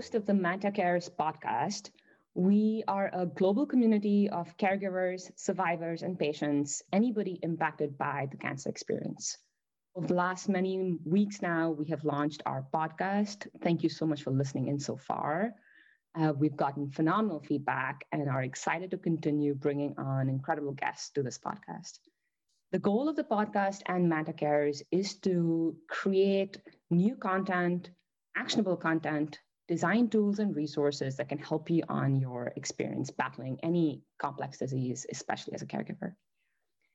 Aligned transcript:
host 0.00 0.14
of 0.14 0.24
the 0.24 0.32
Manta 0.32 0.70
Cares 0.70 1.10
podcast. 1.10 1.90
We 2.32 2.82
are 2.88 3.10
a 3.12 3.26
global 3.26 3.66
community 3.66 4.30
of 4.30 4.56
caregivers, 4.56 5.30
survivors, 5.36 6.00
and 6.02 6.18
patients, 6.18 6.82
anybody 6.90 7.38
impacted 7.42 7.98
by 7.98 8.26
the 8.30 8.38
cancer 8.38 8.70
experience. 8.70 9.36
Over 9.94 10.06
the 10.06 10.14
last 10.14 10.48
many 10.48 10.96
weeks 11.04 11.42
now, 11.42 11.72
we 11.72 11.88
have 11.88 12.02
launched 12.02 12.42
our 12.46 12.64
podcast. 12.72 13.46
Thank 13.60 13.82
you 13.82 13.90
so 13.90 14.06
much 14.06 14.22
for 14.22 14.30
listening 14.30 14.68
in 14.68 14.78
so 14.78 14.96
far. 14.96 15.52
Uh, 16.18 16.32
we've 16.34 16.56
gotten 16.56 16.90
phenomenal 16.90 17.40
feedback 17.40 18.06
and 18.10 18.26
are 18.26 18.42
excited 18.42 18.92
to 18.92 18.96
continue 18.96 19.52
bringing 19.54 19.94
on 19.98 20.30
incredible 20.30 20.72
guests 20.72 21.10
to 21.10 21.22
this 21.22 21.38
podcast. 21.38 21.98
The 22.72 22.78
goal 22.78 23.10
of 23.10 23.16
the 23.16 23.24
podcast 23.24 23.82
and 23.84 24.08
Manta 24.08 24.32
Cares 24.32 24.82
is 24.90 25.18
to 25.26 25.76
create 25.90 26.56
new 26.88 27.16
content, 27.16 27.90
actionable 28.34 28.78
content, 28.78 29.38
design 29.70 30.08
tools 30.08 30.40
and 30.40 30.56
resources 30.56 31.16
that 31.16 31.28
can 31.28 31.38
help 31.38 31.70
you 31.70 31.80
on 31.88 32.16
your 32.16 32.52
experience 32.56 33.08
battling 33.12 33.56
any 33.62 34.02
complex 34.18 34.58
disease, 34.58 35.06
especially 35.12 35.54
as 35.54 35.62
a 35.62 35.66
caregiver. 35.66 36.12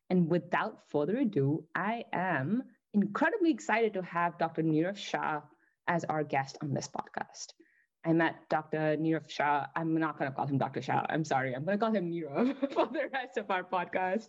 And 0.10 0.30
without 0.30 0.80
further 0.90 1.18
ado, 1.18 1.64
I 1.74 2.04
am 2.12 2.64
incredibly 2.94 3.52
excited 3.52 3.94
to 3.94 4.02
have 4.02 4.38
Dr. 4.38 4.62
Nirav 4.62 4.98
Shah 4.98 5.42
as 5.88 6.04
our 6.04 6.26
guest 6.26 6.58
on 6.62 6.74
this 6.74 6.90
podcast. 6.90 7.54
I 8.06 8.12
met 8.12 8.36
Dr. 8.50 8.98
Nirav 8.98 9.30
Shah. 9.30 9.68
I'm 9.74 9.98
not 9.98 10.20
going 10.20 10.30
to 10.30 10.36
call 10.36 10.46
him 10.46 10.58
Dr. 10.58 10.82
Shah. 10.82 11.06
I'm 11.10 11.24
sorry. 11.24 11.56
I'm 11.56 11.64
going 11.64 11.80
to 11.80 11.84
call 11.84 11.96
him 11.96 12.12
Nirav 12.12 12.60
for 12.74 12.88
the 12.88 13.08
rest 13.14 13.38
of 13.38 13.50
our 13.50 13.64
podcast. 13.64 14.28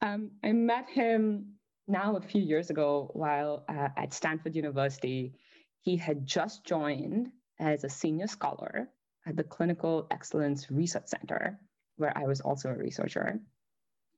Um, 0.00 0.30
I 0.42 0.52
met 0.52 0.88
him 0.88 1.52
now 1.86 2.16
a 2.16 2.22
few 2.22 2.40
years 2.40 2.70
ago 2.70 3.10
while 3.12 3.66
uh, 3.68 3.88
at 3.94 4.14
Stanford 4.14 4.56
University. 4.56 5.34
He 5.82 5.96
had 5.98 6.26
just 6.26 6.64
joined 6.64 7.28
as 7.58 7.84
a 7.84 7.88
senior 7.88 8.26
scholar 8.26 8.88
at 9.26 9.36
the 9.36 9.44
Clinical 9.44 10.06
Excellence 10.10 10.70
Research 10.70 11.06
Center, 11.06 11.58
where 11.96 12.16
I 12.16 12.24
was 12.24 12.40
also 12.40 12.70
a 12.70 12.74
researcher. 12.74 13.40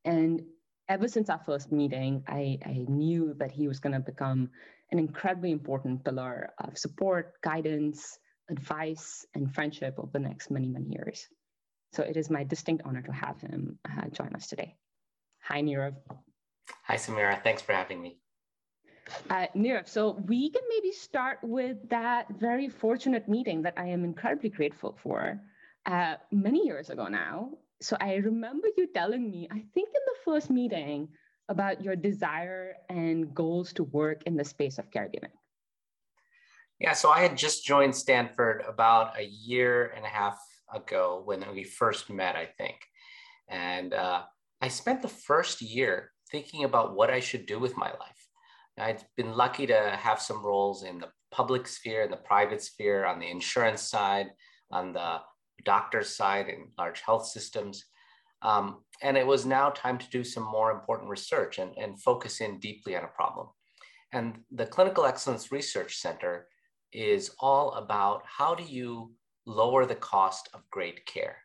And 0.04 0.42
ever 0.88 1.08
since 1.08 1.30
our 1.30 1.40
first 1.44 1.72
meeting, 1.72 2.24
I, 2.28 2.58
I 2.64 2.84
knew 2.88 3.34
that 3.38 3.50
he 3.50 3.68
was 3.68 3.80
going 3.80 3.92
to 3.92 4.00
become 4.00 4.50
an 4.90 4.98
incredibly 4.98 5.50
important 5.50 6.04
pillar 6.04 6.50
of 6.58 6.76
support, 6.76 7.40
guidance, 7.42 8.18
advice, 8.50 9.24
and 9.34 9.52
friendship 9.54 9.94
over 9.98 10.10
the 10.12 10.18
next 10.18 10.50
many, 10.50 10.68
many 10.68 10.88
years. 10.90 11.26
So 11.92 12.02
it 12.02 12.16
is 12.16 12.30
my 12.30 12.44
distinct 12.44 12.82
honor 12.84 13.02
to 13.02 13.12
have 13.12 13.40
him 13.40 13.78
uh, 13.84 14.08
join 14.08 14.34
us 14.34 14.46
today. 14.46 14.76
Hi, 15.42 15.62
Nirav. 15.62 15.94
Hi, 16.84 16.96
Samira. 16.96 17.42
Thanks 17.42 17.62
for 17.62 17.72
having 17.72 18.00
me. 18.00 18.18
Uh, 19.28 19.46
Nirav, 19.56 19.88
so 19.88 20.22
we 20.26 20.50
can 20.50 20.62
maybe 20.68 20.92
start 20.92 21.38
with 21.42 21.76
that 21.88 22.26
very 22.38 22.68
fortunate 22.68 23.28
meeting 23.28 23.62
that 23.62 23.74
I 23.76 23.86
am 23.86 24.04
incredibly 24.04 24.50
grateful 24.50 24.96
for 25.02 25.40
uh, 25.86 26.14
many 26.30 26.66
years 26.66 26.90
ago 26.90 27.06
now 27.08 27.50
so 27.82 27.96
I 28.00 28.16
remember 28.16 28.68
you 28.76 28.86
telling 28.92 29.30
me, 29.30 29.48
I 29.50 29.64
think 29.74 29.88
in 29.88 30.02
the 30.06 30.18
first 30.24 30.50
meeting, 30.50 31.08
about 31.48 31.82
your 31.82 31.96
desire 31.96 32.74
and 32.88 33.34
goals 33.34 33.72
to 33.72 33.82
work 33.84 34.22
in 34.24 34.36
the 34.36 34.44
space 34.44 34.78
of 34.78 34.88
caregiving. 34.90 35.34
Yeah, 36.78 36.92
so 36.92 37.10
I 37.10 37.20
had 37.20 37.36
just 37.36 37.64
joined 37.64 37.96
Stanford 37.96 38.62
about 38.68 39.18
a 39.18 39.24
year 39.24 39.92
and 39.96 40.04
a 40.04 40.08
half 40.08 40.38
ago 40.72 41.22
when 41.24 41.44
we 41.52 41.64
first 41.64 42.08
met, 42.08 42.36
I 42.36 42.46
think. 42.46 42.76
And 43.48 43.92
uh, 43.92 44.22
I 44.62 44.68
spent 44.68 45.02
the 45.02 45.08
first 45.08 45.60
year 45.60 46.12
thinking 46.30 46.62
about 46.62 46.94
what 46.94 47.10
I 47.10 47.18
should 47.18 47.46
do 47.46 47.58
with 47.58 47.76
my 47.76 47.88
life. 47.88 48.19
I'd 48.80 49.04
been 49.16 49.32
lucky 49.32 49.66
to 49.66 49.98
have 50.00 50.20
some 50.20 50.44
roles 50.44 50.82
in 50.84 50.98
the 50.98 51.08
public 51.30 51.68
sphere 51.68 52.02
and 52.02 52.12
the 52.12 52.16
private 52.16 52.62
sphere, 52.62 53.04
on 53.04 53.20
the 53.20 53.30
insurance 53.30 53.82
side, 53.82 54.30
on 54.70 54.92
the 54.92 55.20
doctor's 55.64 56.16
side 56.16 56.48
in 56.48 56.68
large 56.78 57.00
health 57.00 57.26
systems. 57.26 57.84
Um, 58.42 58.82
and 59.02 59.16
it 59.16 59.26
was 59.26 59.44
now 59.44 59.70
time 59.70 59.98
to 59.98 60.10
do 60.10 60.24
some 60.24 60.44
more 60.44 60.70
important 60.70 61.10
research 61.10 61.58
and, 61.58 61.76
and 61.76 62.00
focus 62.02 62.40
in 62.40 62.58
deeply 62.58 62.96
on 62.96 63.04
a 63.04 63.08
problem. 63.08 63.48
And 64.12 64.38
the 64.50 64.66
Clinical 64.66 65.04
Excellence 65.04 65.52
Research 65.52 65.98
Center 65.98 66.48
is 66.92 67.32
all 67.38 67.72
about 67.72 68.22
how 68.24 68.54
do 68.54 68.64
you 68.64 69.12
lower 69.46 69.86
the 69.86 69.94
cost 69.94 70.48
of 70.54 70.68
great 70.70 71.06
care. 71.06 71.36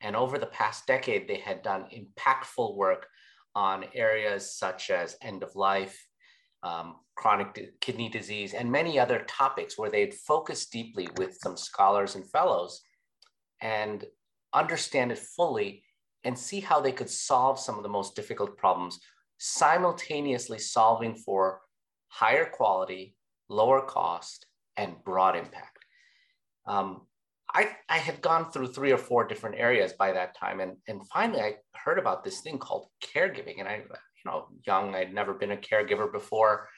And 0.00 0.14
over 0.14 0.38
the 0.38 0.46
past 0.46 0.86
decade, 0.86 1.28
they 1.28 1.38
had 1.38 1.62
done 1.62 1.86
impactful 1.92 2.76
work 2.76 3.06
on 3.54 3.84
areas 3.94 4.56
such 4.56 4.90
as 4.90 5.16
end 5.20 5.42
of 5.42 5.56
life, 5.56 6.07
um, 6.62 6.96
chronic 7.16 7.80
kidney 7.80 8.08
disease, 8.08 8.54
and 8.54 8.70
many 8.70 8.98
other 8.98 9.24
topics 9.28 9.76
where 9.76 9.90
they'd 9.90 10.14
focus 10.14 10.66
deeply 10.66 11.08
with 11.16 11.36
some 11.42 11.56
scholars 11.56 12.14
and 12.14 12.30
fellows 12.30 12.80
and 13.60 14.04
understand 14.52 15.12
it 15.12 15.18
fully 15.18 15.82
and 16.24 16.38
see 16.38 16.60
how 16.60 16.80
they 16.80 16.92
could 16.92 17.10
solve 17.10 17.58
some 17.58 17.76
of 17.76 17.82
the 17.82 17.88
most 17.88 18.16
difficult 18.16 18.56
problems, 18.56 18.98
simultaneously 19.38 20.58
solving 20.58 21.14
for 21.14 21.60
higher 22.08 22.46
quality, 22.46 23.14
lower 23.48 23.82
cost, 23.82 24.46
and 24.76 25.02
broad 25.04 25.36
impact. 25.36 25.78
Um, 26.66 27.02
I, 27.54 27.70
I 27.88 27.98
had 27.98 28.20
gone 28.20 28.50
through 28.50 28.68
three 28.68 28.92
or 28.92 28.98
four 28.98 29.26
different 29.26 29.56
areas 29.56 29.94
by 29.94 30.12
that 30.12 30.36
time. 30.36 30.60
And, 30.60 30.76
and 30.86 31.06
finally, 31.08 31.40
I 31.40 31.54
heard 31.74 31.98
about 31.98 32.22
this 32.22 32.40
thing 32.40 32.58
called 32.58 32.88
caregiving. 33.02 33.60
And 33.60 33.68
I, 33.68 33.82
you 34.24 34.30
know, 34.30 34.48
young, 34.66 34.94
I'd 34.94 35.14
never 35.14 35.34
been 35.34 35.52
a 35.52 35.56
caregiver 35.56 36.10
before. 36.10 36.68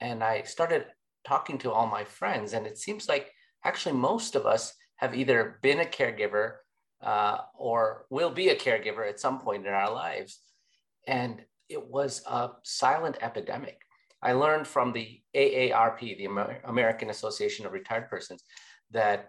And 0.00 0.22
I 0.22 0.42
started 0.42 0.86
talking 1.26 1.58
to 1.58 1.72
all 1.72 1.86
my 1.86 2.04
friends. 2.04 2.52
And 2.52 2.66
it 2.66 2.78
seems 2.78 3.08
like 3.08 3.30
actually 3.64 3.96
most 3.96 4.34
of 4.34 4.46
us 4.46 4.74
have 4.96 5.14
either 5.14 5.58
been 5.62 5.80
a 5.80 5.84
caregiver 5.84 6.56
uh, 7.02 7.38
or 7.54 8.06
will 8.10 8.30
be 8.30 8.48
a 8.48 8.56
caregiver 8.56 9.08
at 9.08 9.20
some 9.20 9.40
point 9.40 9.66
in 9.66 9.72
our 9.72 9.92
lives. 9.92 10.40
And 11.06 11.42
it 11.68 11.84
was 11.84 12.22
a 12.26 12.50
silent 12.62 13.18
epidemic. 13.20 13.80
I 14.22 14.32
learned 14.32 14.66
from 14.66 14.92
the 14.92 15.20
AARP, 15.34 16.00
the 16.00 16.24
Amer- 16.24 16.60
American 16.64 17.10
Association 17.10 17.66
of 17.66 17.72
Retired 17.72 18.08
Persons, 18.08 18.42
that 18.90 19.28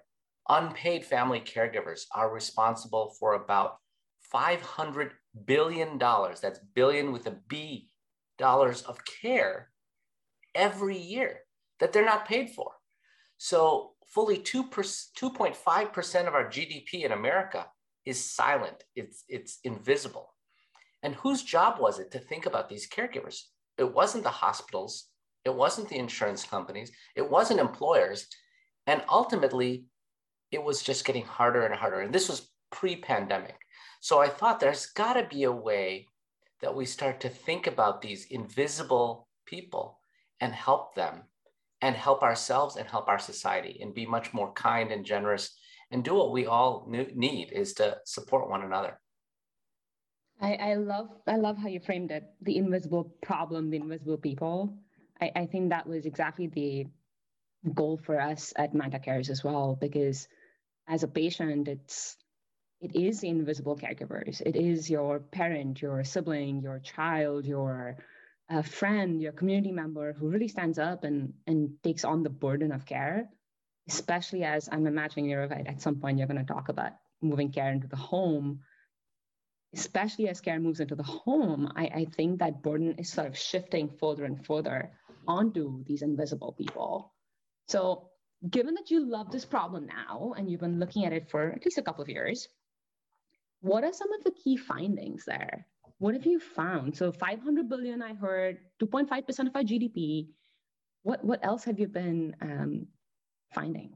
unpaid 0.50 1.04
family 1.06 1.42
caregivers 1.42 2.04
are 2.14 2.34
responsible 2.34 3.16
for 3.20 3.34
about 3.34 3.78
$500 4.34 5.12
billion, 5.46 5.98
that's 5.98 6.60
billion 6.76 7.12
with 7.12 7.28
a 7.28 7.38
B, 7.48 7.90
dollars 8.38 8.82
of 8.84 9.00
care 9.06 9.70
every 10.54 10.98
year 10.98 11.42
that 11.80 11.94
they're 11.94 12.06
not 12.06 12.28
paid 12.28 12.50
for. 12.50 12.72
So 13.38 13.92
fully 14.08 14.38
2 14.38 14.66
2.5% 14.66 16.28
of 16.28 16.34
our 16.34 16.46
GDP 16.46 17.04
in 17.04 17.12
America 17.12 17.68
is 18.06 18.24
silent, 18.24 18.84
it's, 18.96 19.24
it's 19.28 19.60
invisible. 19.64 20.34
And 21.04 21.14
whose 21.16 21.44
job 21.44 21.80
was 21.80 22.00
it 22.00 22.12
to 22.12 22.20
think 22.20 22.46
about 22.46 22.70
these 22.70 22.90
caregivers? 22.90 23.42
It 23.78 23.94
wasn't 23.94 24.24
the 24.24 24.30
hospitals, 24.30 25.10
it 25.46 25.54
wasn't 25.54 25.90
the 25.90 25.98
insurance 25.98 26.44
companies, 26.44 26.92
it 27.16 27.30
wasn't 27.30 27.60
employers. 27.60 28.28
And 28.88 29.04
ultimately, 29.10 29.86
it 30.52 30.64
was 30.64 30.82
just 30.82 31.06
getting 31.06 31.26
harder 31.26 31.66
and 31.66 31.76
harder. 31.76 32.00
And 32.00 32.14
this 32.14 32.30
was 32.30 32.50
pre 32.72 32.96
pandemic. 32.96 33.58
So 34.08 34.22
I 34.22 34.30
thought 34.30 34.62
there's 34.62 34.86
got 34.86 35.16
to 35.16 35.28
be 35.28 35.44
a 35.44 35.52
way 35.52 36.08
that 36.62 36.74
we 36.74 36.86
start 36.86 37.20
to 37.20 37.28
think 37.28 37.68
about 37.68 38.02
these 38.02 38.26
invisible 38.28 39.28
people 39.46 40.00
and 40.40 40.54
help 40.54 40.96
them 40.96 41.24
and 41.82 41.94
help 41.94 42.24
ourselves 42.24 42.78
and 42.78 42.88
help 42.88 43.10
our 43.10 43.20
society 43.20 43.80
and 43.82 43.94
be 43.94 44.06
much 44.06 44.34
more 44.34 44.54
kind 44.54 44.94
and 44.94 45.04
generous 45.04 45.58
and 45.92 46.06
do 46.06 46.14
what 46.14 46.32
we 46.32 46.46
all 46.46 46.88
need 46.88 47.52
is 47.52 47.74
to 47.74 47.98
support 48.06 48.50
one 48.50 48.64
another. 48.64 48.98
I, 50.40 50.54
I 50.54 50.76
love 50.76 51.10
I 51.28 51.36
love 51.36 51.58
how 51.58 51.68
you 51.68 51.82
framed 51.82 52.12
it, 52.12 52.24
the 52.42 52.56
invisible 52.56 53.14
problem, 53.22 53.70
the 53.70 53.76
invisible 53.76 54.16
people. 54.16 54.74
I, 55.20 55.32
I 55.36 55.46
think 55.48 55.72
that 55.72 55.86
was 55.86 56.06
exactly 56.06 56.48
the 56.48 56.88
goal 57.74 57.98
for 57.98 58.22
us 58.22 58.54
at 58.56 58.74
Manta 58.74 59.00
Cares 59.00 59.30
as 59.30 59.44
well, 59.44 59.76
because 59.76 60.30
as 60.88 61.04
a 61.04 61.10
patient, 61.10 61.68
it's 61.68 62.16
it 62.80 62.96
is 62.96 63.24
invisible 63.24 63.76
caregivers. 63.76 64.42
It 64.42 64.56
is 64.56 64.90
your 64.90 65.20
parent, 65.20 65.82
your 65.82 66.04
sibling, 66.04 66.62
your 66.62 66.80
child, 66.80 67.46
your 67.46 67.98
a 68.50 68.64
friend, 68.64 69.22
your 69.22 69.34
community 69.34 69.72
member 69.72 70.14
who 70.14 70.30
really 70.30 70.48
stands 70.48 70.80
up 70.80 71.04
and, 71.04 71.34
and 71.48 71.72
takes 71.84 72.06
on 72.06 72.24
the 72.24 72.30
burden 72.30 72.72
of 72.72 72.86
care, 72.86 73.30
especially 73.90 74.44
as 74.44 74.70
I'm 74.72 74.88
imagining 74.88 75.30
you're 75.30 75.52
at 75.52 75.82
some 75.82 76.00
point 76.00 76.18
you're 76.18 76.28
going 76.28 76.46
to 76.46 76.54
talk 76.54 76.70
about 76.70 76.94
moving 77.22 77.52
care 77.52 77.72
into 77.72 77.88
the 77.88 77.98
home. 77.98 78.62
Especially 79.74 80.30
as 80.30 80.40
care 80.40 80.60
moves 80.62 80.80
into 80.80 80.96
the 80.96 81.04
home, 81.04 81.70
I, 81.76 81.86
I 81.88 82.06
think 82.06 82.40
that 82.40 82.64
burden 82.64 82.96
is 83.00 83.12
sort 83.12 83.28
of 83.28 83.38
shifting 83.38 83.90
further 84.00 84.24
and 84.24 84.46
further 84.46 84.92
onto 85.28 85.84
these 85.84 86.02
invisible 86.04 86.54
people. 86.54 87.14
So, 87.68 88.10
given 88.50 88.76
that 88.76 88.92
you 88.92 89.06
love 89.06 89.30
this 89.30 89.44
problem 89.44 89.88
now 89.88 90.34
and 90.38 90.50
you've 90.50 90.62
been 90.62 90.80
looking 90.80 91.06
at 91.06 91.12
it 91.12 91.30
for 91.30 91.52
at 91.52 91.66
least 91.66 91.78
a 91.78 91.82
couple 91.82 92.02
of 92.02 92.08
years, 92.08 92.48
what 93.62 93.84
are 93.84 93.94
some 93.94 94.12
of 94.14 94.24
the 94.24 94.32
key 94.32 94.58
findings 94.58 95.26
there? 95.26 95.68
what 96.00 96.14
have 96.14 96.26
you 96.26 96.40
found? 96.40 96.96
So 96.96 97.12
500 97.12 97.70
billion, 97.70 98.02
I 98.02 98.14
heard, 98.14 98.60
2.5% 98.82 99.48
of 99.48 99.56
our 99.56 99.64
GDP. 99.64 100.28
What, 101.04 101.24
what 101.24 101.40
else 101.44 101.64
have 101.64 101.80
you 101.80 101.88
been 101.88 102.36
um, 102.42 102.88
finding? 103.54 103.94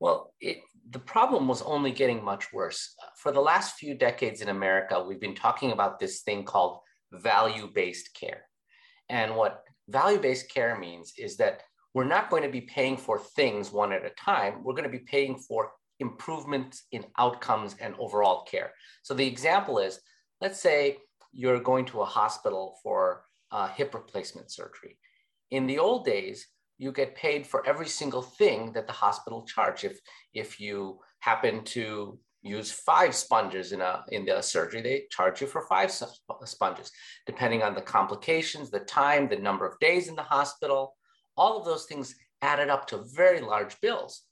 Well, 0.00 0.34
it, 0.40 0.58
the 0.90 0.98
problem 0.98 1.46
was 1.46 1.62
only 1.62 1.92
getting 1.92 2.24
much 2.24 2.52
worse. 2.52 2.94
For 3.16 3.32
the 3.32 3.40
last 3.40 3.76
few 3.76 3.94
decades 3.94 4.40
in 4.40 4.48
America, 4.48 5.02
we've 5.02 5.20
been 5.20 5.34
talking 5.34 5.72
about 5.72 5.98
this 5.98 6.22
thing 6.22 6.44
called 6.44 6.80
value 7.12 7.68
based 7.72 8.14
care. 8.14 8.42
And 9.08 9.36
what 9.36 9.62
value 9.88 10.18
based 10.18 10.52
care 10.52 10.78
means 10.78 11.12
is 11.18 11.36
that 11.36 11.62
we're 11.94 12.04
not 12.04 12.30
going 12.30 12.42
to 12.42 12.48
be 12.48 12.62
paying 12.62 12.96
for 12.96 13.18
things 13.18 13.72
one 13.72 13.92
at 13.92 14.04
a 14.04 14.10
time. 14.10 14.62
We're 14.62 14.74
going 14.74 14.84
to 14.84 14.98
be 14.98 15.04
paying 15.04 15.36
for 15.36 15.72
improvements 16.00 16.84
in 16.92 17.04
outcomes 17.18 17.76
and 17.80 17.94
overall 17.98 18.44
care. 18.44 18.72
So 19.02 19.14
the 19.14 19.26
example 19.26 19.78
is 19.78 20.00
let's 20.40 20.60
say 20.60 20.98
you're 21.32 21.60
going 21.60 21.84
to 21.86 22.00
a 22.00 22.04
hospital 22.04 22.78
for 22.82 23.24
uh, 23.50 23.68
hip 23.68 23.94
replacement 23.94 24.50
surgery. 24.50 24.98
In 25.50 25.66
the 25.66 25.78
old 25.78 26.04
days, 26.04 26.46
you 26.78 26.92
get 26.92 27.16
paid 27.16 27.46
for 27.46 27.66
every 27.66 27.88
single 27.88 28.22
thing 28.22 28.72
that 28.72 28.86
the 28.86 28.92
hospital 28.92 29.44
charge. 29.44 29.84
If, 29.84 29.98
if 30.32 30.60
you 30.60 31.00
happen 31.20 31.64
to 31.64 32.18
use 32.42 32.70
five 32.70 33.14
sponges 33.14 33.72
in, 33.72 33.80
a, 33.80 34.04
in 34.12 34.24
the 34.24 34.40
surgery, 34.40 34.80
they 34.80 35.04
charge 35.10 35.40
you 35.40 35.46
for 35.48 35.62
five 35.62 35.90
sponges, 36.44 36.92
depending 37.26 37.62
on 37.62 37.74
the 37.74 37.80
complications, 37.80 38.70
the 38.70 38.80
time, 38.80 39.28
the 39.28 39.36
number 39.36 39.66
of 39.66 39.78
days 39.80 40.08
in 40.08 40.14
the 40.14 40.22
hospital, 40.22 40.94
all 41.36 41.58
of 41.58 41.64
those 41.64 41.86
things 41.86 42.14
added 42.42 42.68
up 42.68 42.86
to 42.86 43.04
very 43.14 43.40
large 43.40 43.80
bills. 43.80 44.22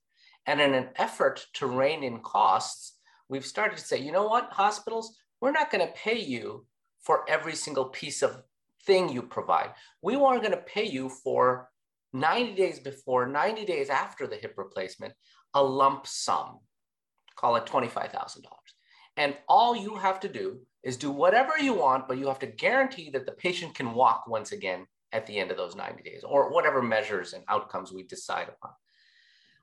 And 0.47 0.61
in 0.61 0.75
an 0.75 0.89
effort 0.97 1.47
to 1.55 1.67
rein 1.67 2.03
in 2.03 2.21
costs, 2.21 2.97
we've 3.29 3.47
started 3.47 3.79
to 3.79 3.85
say, 3.85 3.99
you 3.99 4.13
know 4.13 4.27
what, 4.29 4.53
hospitals, 4.53 5.17
we're 5.41 5.53
not 5.53 5.71
going 5.71 5.87
to 5.87 5.93
pay 5.93 6.19
you 6.19 6.67
for 7.03 7.29
every 7.29 7.55
single 7.55 7.87
piece 7.87 8.23
of 8.23 8.43
thing 8.85 9.09
you 9.09 9.23
provide. 9.23 9.71
We 10.03 10.15
are 10.15 10.39
going 10.39 10.53
to 10.53 10.57
pay 10.57 10.87
you 10.87 11.09
for 11.09 11.69
90 12.13 12.55
days 12.55 12.79
before, 12.79 13.27
90 13.27 13.65
days 13.65 13.91
after 13.91 14.27
the 14.27 14.37
hip 14.37 14.55
replacement, 14.57 15.13
a 15.55 15.63
lump 15.63 16.07
sum, 16.07 16.61
call 17.37 17.57
it 17.57 17.67
$25,000. 17.67 18.45
And 19.17 19.37
all 19.49 19.75
you 19.75 19.97
have 19.97 20.21
to 20.21 20.29
do 20.29 20.61
is 20.83 20.97
do 20.97 21.11
whatever 21.11 21.59
you 21.59 21.75
want, 21.75 22.07
but 22.07 22.19
you 22.19 22.29
have 22.29 22.39
to 22.41 22.47
guarantee 22.47 23.11
that 23.11 23.27
the 23.27 23.33
patient 23.33 23.75
can 23.75 23.95
walk 23.95 24.27
once 24.29 24.53
again 24.53 24.87
at 25.13 25.27
the 25.27 25.39
end 25.39 25.51
of 25.51 25.57
those 25.57 25.75
90 25.75 26.03
days 26.03 26.23
or 26.25 26.53
whatever 26.53 26.83
measures 26.83 27.33
and 27.33 27.43
outcomes 27.49 27.93
we 27.93 28.03
decide 28.03 28.49
upon. 28.49 28.73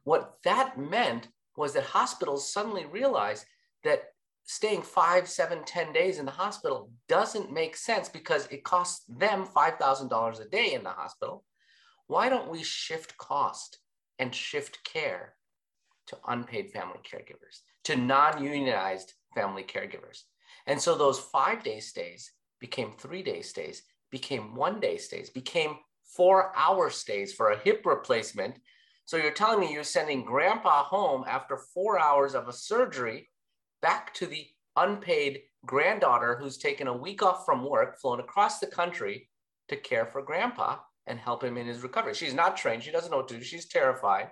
What 0.04 0.38
that 0.44 0.78
meant 0.78 1.30
was 1.56 1.74
that 1.74 1.84
hospitals 1.84 2.52
suddenly 2.52 2.86
realized 2.86 3.46
that 3.84 4.06
staying 4.46 4.82
five, 4.82 5.30
seven, 5.30 5.64
ten 5.66 5.94
days 5.94 6.20
in 6.20 6.26
the 6.26 6.32
hospital 6.32 6.92
doesn't 7.08 7.54
make 7.54 7.78
sense 7.78 8.10
because 8.10 8.48
it 8.48 8.64
costs 8.64 9.06
them 9.08 9.46
$5,000 9.46 10.42
a 10.42 10.50
day 10.50 10.74
in 10.74 10.84
the 10.84 10.90
hospital 10.90 11.46
why 12.08 12.30
don't 12.30 12.50
we 12.50 12.64
shift 12.64 13.18
cost 13.18 13.80
and 14.20 14.34
shift 14.34 14.84
care 14.84 15.36
to 16.08 16.18
unpaid 16.28 16.72
family 16.72 17.00
caregivers, 17.04 17.62
to 17.86 17.96
non 17.96 18.44
unionized 18.44 19.14
family 19.34 19.64
caregivers? 19.64 20.24
And 20.68 20.80
so 20.80 20.96
those 20.96 21.20
five 21.20 21.64
day 21.64 21.80
stays 21.80 22.32
became 22.60 22.92
three 22.92 23.24
day 23.24 23.42
stays, 23.42 23.84
became 24.12 24.56
one 24.56 24.80
day 24.80 24.98
stays, 24.98 25.30
became 25.30 25.78
four 26.04 26.52
hour 26.56 26.90
stays 26.90 27.34
for 27.34 27.52
a 27.52 27.60
hip 27.60 27.86
replacement. 27.86 28.60
So 29.06 29.18
you're 29.18 29.32
telling 29.32 29.60
me 29.60 29.74
you're 29.74 29.84
sending 29.84 30.24
grandpa 30.24 30.84
home 30.84 31.26
after 31.28 31.58
four 31.58 32.00
hours 32.00 32.36
of 32.36 32.48
a 32.48 32.54
surgery 32.54 33.30
back 33.82 34.14
to 34.16 34.26
the 34.26 34.48
unpaid 34.76 35.42
granddaughter 35.66 36.38
who's 36.40 36.58
taken 36.58 36.88
a 36.88 36.98
week 36.98 37.22
off 37.22 37.46
from 37.46 37.70
work, 37.70 38.00
flown 38.00 38.20
across 38.20 38.60
the 38.60 38.68
country 38.68 39.30
to 39.70 39.76
care 39.76 40.06
for 40.06 40.22
grandpa 40.22 40.78
and 41.08 41.20
help 41.20 41.44
him 41.44 41.58
in 41.58 41.68
his 41.68 41.84
recovery. 41.84 42.14
She's 42.14 42.34
not 42.34 42.58
trained. 42.58 42.84
She 42.84 42.92
doesn't 42.92 43.12
know 43.12 43.18
what 43.18 43.28
to 43.30 43.38
do. 43.38 43.44
She's 43.44 43.68
terrified. 43.68 44.30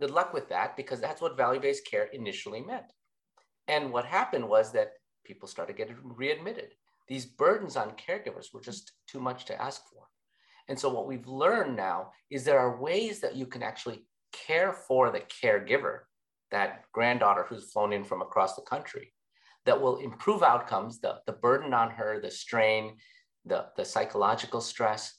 Good 0.00 0.10
luck 0.10 0.32
with 0.32 0.48
that 0.48 0.76
because 0.76 1.00
that's 1.00 1.20
what 1.20 1.36
value 1.36 1.60
based 1.60 1.86
care 1.86 2.04
initially 2.12 2.60
meant. 2.60 2.92
And 3.68 3.92
what 3.92 4.04
happened 4.04 4.48
was 4.48 4.72
that 4.72 4.92
people 5.24 5.46
started 5.46 5.76
getting 5.76 5.96
readmitted. 6.02 6.74
These 7.06 7.26
burdens 7.26 7.76
on 7.76 7.92
caregivers 7.92 8.52
were 8.52 8.60
just 8.60 8.92
too 9.06 9.20
much 9.20 9.44
to 9.46 9.60
ask 9.60 9.82
for. 9.92 10.04
And 10.70 10.78
so, 10.78 10.88
what 10.88 11.08
we've 11.08 11.26
learned 11.26 11.76
now 11.76 12.12
is 12.30 12.44
there 12.44 12.60
are 12.60 12.80
ways 12.80 13.18
that 13.20 13.34
you 13.34 13.44
can 13.44 13.60
actually 13.60 14.04
care 14.32 14.72
for 14.72 15.10
the 15.10 15.20
caregiver, 15.20 16.02
that 16.52 16.84
granddaughter 16.92 17.44
who's 17.48 17.72
flown 17.72 17.92
in 17.92 18.04
from 18.04 18.22
across 18.22 18.54
the 18.54 18.62
country, 18.62 19.12
that 19.66 19.82
will 19.82 19.96
improve 19.96 20.44
outcomes, 20.44 21.00
the, 21.00 21.16
the 21.26 21.32
burden 21.32 21.74
on 21.74 21.90
her, 21.90 22.20
the 22.20 22.30
strain, 22.30 22.96
the, 23.44 23.66
the 23.76 23.84
psychological 23.84 24.60
stress, 24.60 25.18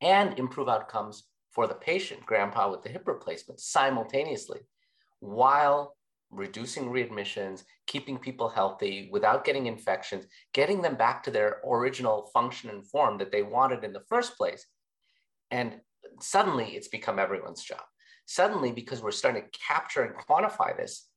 and 0.00 0.38
improve 0.38 0.70
outcomes 0.70 1.24
for 1.50 1.66
the 1.66 1.74
patient, 1.74 2.24
grandpa 2.24 2.70
with 2.70 2.82
the 2.82 2.88
hip 2.88 3.06
replacement, 3.06 3.60
simultaneously, 3.60 4.60
while 5.20 5.94
reducing 6.32 6.86
readmissions, 6.86 7.64
keeping 7.86 8.18
people 8.18 8.48
healthy 8.48 9.08
without 9.12 9.44
getting 9.44 9.66
infections, 9.66 10.26
getting 10.54 10.80
them 10.80 10.96
back 10.96 11.22
to 11.22 11.30
their 11.30 11.60
original 11.64 12.30
function 12.32 12.70
and 12.70 12.86
form 12.86 13.18
that 13.18 13.30
they 13.30 13.42
wanted 13.42 13.84
in 13.84 13.92
the 13.92 14.04
first 14.08 14.36
place. 14.36 14.66
And 15.50 15.80
suddenly 16.20 16.70
it's 16.70 16.88
become 16.88 17.18
everyone's 17.18 17.62
job. 17.62 17.82
Suddenly, 18.24 18.72
because 18.72 19.02
we're 19.02 19.10
starting 19.10 19.42
to 19.42 19.58
capture 19.58 20.02
and 20.02 20.14
quantify 20.14 20.76
this, 20.76 21.08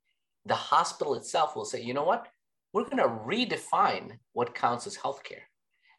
the 0.45 0.56
hospital 0.56 1.15
itself 1.15 1.56
will 1.56 1.65
say, 1.65 1.81
you 1.81 1.94
know 1.94 2.03
what? 2.03 2.27
We're 2.73 2.83
going 2.83 2.97
to 2.97 3.07
redefine 3.07 4.18
what 4.33 4.53
counts 4.53 4.85
as 4.85 4.97
healthcare. 4.97 5.45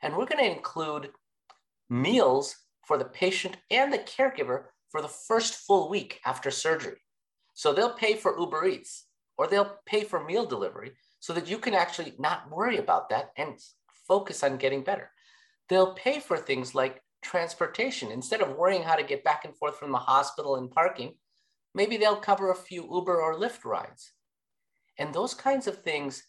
And 0.02 0.14
we're 0.14 0.26
going 0.26 0.44
to 0.44 0.56
include 0.56 1.10
meals 1.88 2.54
for 2.84 2.98
the 2.98 3.04
patient 3.06 3.56
and 3.70 3.92
the 3.92 3.98
caregiver 3.98 4.64
for 4.90 5.00
the 5.00 5.08
first 5.08 5.54
full 5.54 5.88
week 5.88 6.20
after 6.26 6.50
surgery. 6.50 6.98
So 7.54 7.72
they'll 7.72 7.94
pay 7.94 8.14
for 8.14 8.38
Uber 8.38 8.66
Eats 8.66 9.05
or 9.36 9.46
they'll 9.46 9.78
pay 9.86 10.04
for 10.04 10.24
meal 10.24 10.46
delivery 10.46 10.92
so 11.20 11.32
that 11.32 11.48
you 11.48 11.58
can 11.58 11.74
actually 11.74 12.14
not 12.18 12.50
worry 12.50 12.78
about 12.78 13.08
that 13.10 13.30
and 13.36 13.58
focus 14.06 14.42
on 14.42 14.56
getting 14.56 14.82
better. 14.82 15.10
They'll 15.68 15.94
pay 15.94 16.20
for 16.20 16.36
things 16.36 16.74
like 16.74 17.02
transportation. 17.22 18.12
Instead 18.12 18.40
of 18.40 18.56
worrying 18.56 18.82
how 18.82 18.94
to 18.94 19.02
get 19.02 19.24
back 19.24 19.44
and 19.44 19.56
forth 19.56 19.78
from 19.78 19.92
the 19.92 19.98
hospital 19.98 20.56
and 20.56 20.70
parking, 20.70 21.14
maybe 21.74 21.96
they'll 21.96 22.16
cover 22.16 22.50
a 22.50 22.54
few 22.54 22.82
Uber 22.82 23.20
or 23.20 23.38
Lyft 23.38 23.64
rides. 23.64 24.12
And 24.98 25.12
those 25.12 25.34
kinds 25.34 25.66
of 25.66 25.82
things 25.82 26.22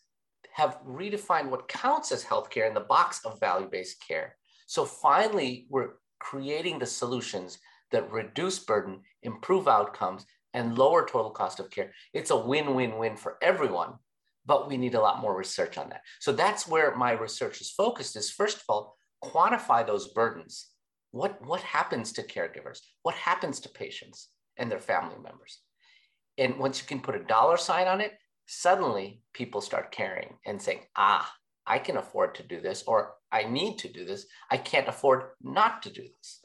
have 0.54 0.80
redefined 0.86 1.50
what 1.50 1.68
counts 1.68 2.12
as 2.12 2.24
healthcare 2.24 2.68
in 2.68 2.74
the 2.74 2.80
box 2.80 3.24
of 3.24 3.40
value 3.40 3.70
based 3.72 4.04
care. 4.06 4.36
So 4.66 4.86
finally, 4.86 5.68
we're 5.70 5.92
creating 6.20 6.80
the 6.80 6.86
solutions 6.86 7.60
that 7.92 8.12
reduce 8.12 8.60
burden, 8.60 9.02
improve 9.22 9.68
outcomes, 9.68 10.26
and 10.58 10.76
lower 10.76 11.08
total 11.08 11.30
cost 11.30 11.60
of 11.60 11.70
care. 11.70 11.92
It's 12.14 12.32
a 12.32 12.36
win 12.52 12.74
win 12.74 12.98
win 12.98 13.16
for 13.16 13.38
everyone, 13.44 13.94
but 14.48 14.68
we 14.68 14.76
need 14.76 14.96
a 14.96 15.00
lot 15.00 15.22
more 15.22 15.38
research 15.38 15.78
on 15.78 15.90
that. 15.90 16.02
So 16.20 16.32
that's 16.32 16.68
where 16.68 16.96
my 16.96 17.12
research 17.12 17.62
is 17.62 17.70
focused 17.70 18.16
is 18.16 18.32
first 18.32 18.58
of 18.58 18.64
all, 18.68 18.98
quantify 19.24 19.86
those 19.86 20.08
burdens. 20.08 20.72
What, 21.12 21.46
what 21.46 21.62
happens 21.62 22.12
to 22.14 22.24
caregivers? 22.24 22.80
What 23.04 23.14
happens 23.14 23.60
to 23.62 23.70
patients 23.70 24.30
and 24.58 24.72
their 24.72 24.80
family 24.80 25.18
members? 25.24 25.62
And 26.40 26.58
once 26.58 26.82
you 26.82 26.88
can 26.88 27.02
put 27.02 27.16
a 27.16 27.24
dollar 27.24 27.58
sign 27.58 27.88
on 27.88 28.02
it, 28.02 28.14
suddenly 28.48 29.22
people 29.34 29.62
start 29.62 29.92
caring 29.92 30.38
and 30.46 30.60
saying, 30.60 30.82
ah, 30.96 31.32
I 31.68 31.78
can 31.78 31.98
afford 31.98 32.34
to 32.36 32.44
do 32.44 32.62
this, 32.62 32.84
or 32.88 33.14
I 33.32 33.44
need 33.44 33.78
to 33.80 33.90
do 33.90 34.06
this. 34.06 34.26
I 34.50 34.58
can't 34.58 34.88
afford 34.88 35.24
not 35.42 35.84
to 35.84 35.92
do 35.92 36.02
this. 36.02 36.40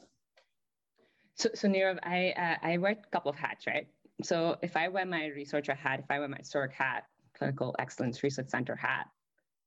So, 1.35 1.49
so 1.55 1.67
Nirav, 1.67 1.97
I 2.03 2.33
uh, 2.37 2.67
I 2.67 2.77
wear 2.77 2.91
a 2.91 3.11
couple 3.11 3.31
of 3.31 3.37
hats, 3.37 3.65
right? 3.65 3.87
So 4.21 4.57
if 4.61 4.77
I 4.77 4.87
wear 4.89 5.05
my 5.05 5.27
researcher 5.27 5.73
hat, 5.73 5.99
if 5.99 6.05
I 6.09 6.19
wear 6.19 6.27
my 6.27 6.39
CERC 6.39 6.71
hat, 6.71 7.05
Clinical 7.37 7.75
Excellence 7.79 8.23
Research 8.23 8.49
Center 8.49 8.75
hat, 8.75 9.07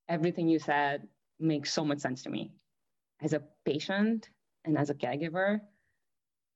everything 0.07 0.47
you 0.47 0.59
said 0.59 1.07
makes 1.39 1.71
so 1.73 1.83
much 1.83 1.99
sense 1.99 2.23
to 2.23 2.29
me. 2.29 2.51
As 3.21 3.33
a 3.33 3.43
patient 3.65 4.29
and 4.65 4.77
as 4.77 4.89
a 4.89 4.93
caregiver, 4.93 5.59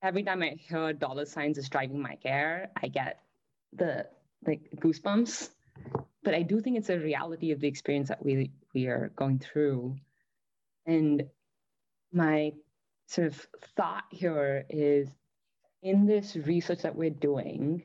every 0.01 0.23
time 0.23 0.41
I 0.41 0.55
hear 0.57 0.93
dollar 0.93 1.25
signs 1.25 1.57
is 1.57 1.69
driving 1.69 2.01
my 2.01 2.15
care, 2.15 2.71
I 2.81 2.87
get 2.87 3.19
the 3.73 4.07
like 4.45 4.69
goosebumps. 4.77 5.49
But 6.23 6.35
I 6.35 6.43
do 6.43 6.61
think 6.61 6.77
it's 6.77 6.89
a 6.89 6.97
reality 6.97 7.51
of 7.51 7.59
the 7.59 7.67
experience 7.67 8.09
that 8.09 8.23
we 8.23 8.51
we 8.73 8.87
are 8.87 9.11
going 9.15 9.39
through 9.39 9.97
and 10.85 11.23
my 12.11 12.53
sort 13.07 13.27
of 13.27 13.47
thought 13.75 14.05
here 14.09 14.65
is 14.69 15.09
in 15.81 16.05
this 16.05 16.35
research 16.35 16.81
that 16.81 16.95
we're 16.95 17.09
doing, 17.09 17.83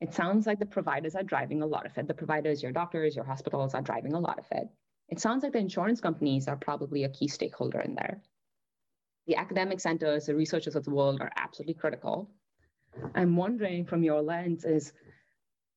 it 0.00 0.12
sounds 0.14 0.46
like 0.46 0.58
the 0.58 0.66
providers 0.66 1.14
are 1.14 1.22
driving 1.22 1.62
a 1.62 1.66
lot 1.66 1.86
of 1.86 1.96
it. 1.96 2.06
The 2.06 2.14
providers, 2.14 2.62
your 2.62 2.72
doctors, 2.72 3.16
your 3.16 3.24
hospitals 3.24 3.74
are 3.74 3.82
driving 3.82 4.14
a 4.14 4.20
lot 4.20 4.38
of 4.38 4.46
it. 4.50 4.68
It 5.08 5.20
sounds 5.20 5.42
like 5.42 5.52
the 5.52 5.58
insurance 5.58 6.00
companies 6.00 6.48
are 6.48 6.56
probably 6.56 7.04
a 7.04 7.08
key 7.08 7.28
stakeholder 7.28 7.80
in 7.80 7.94
there. 7.94 8.22
The 9.26 9.36
academic 9.36 9.80
centers, 9.80 10.26
the 10.26 10.34
researchers 10.34 10.76
of 10.76 10.84
the 10.84 10.90
world 10.90 11.20
are 11.20 11.32
absolutely 11.36 11.74
critical. 11.74 12.30
I'm 13.14 13.36
wondering 13.36 13.84
from 13.84 14.02
your 14.02 14.22
lens 14.22 14.64
is, 14.64 14.92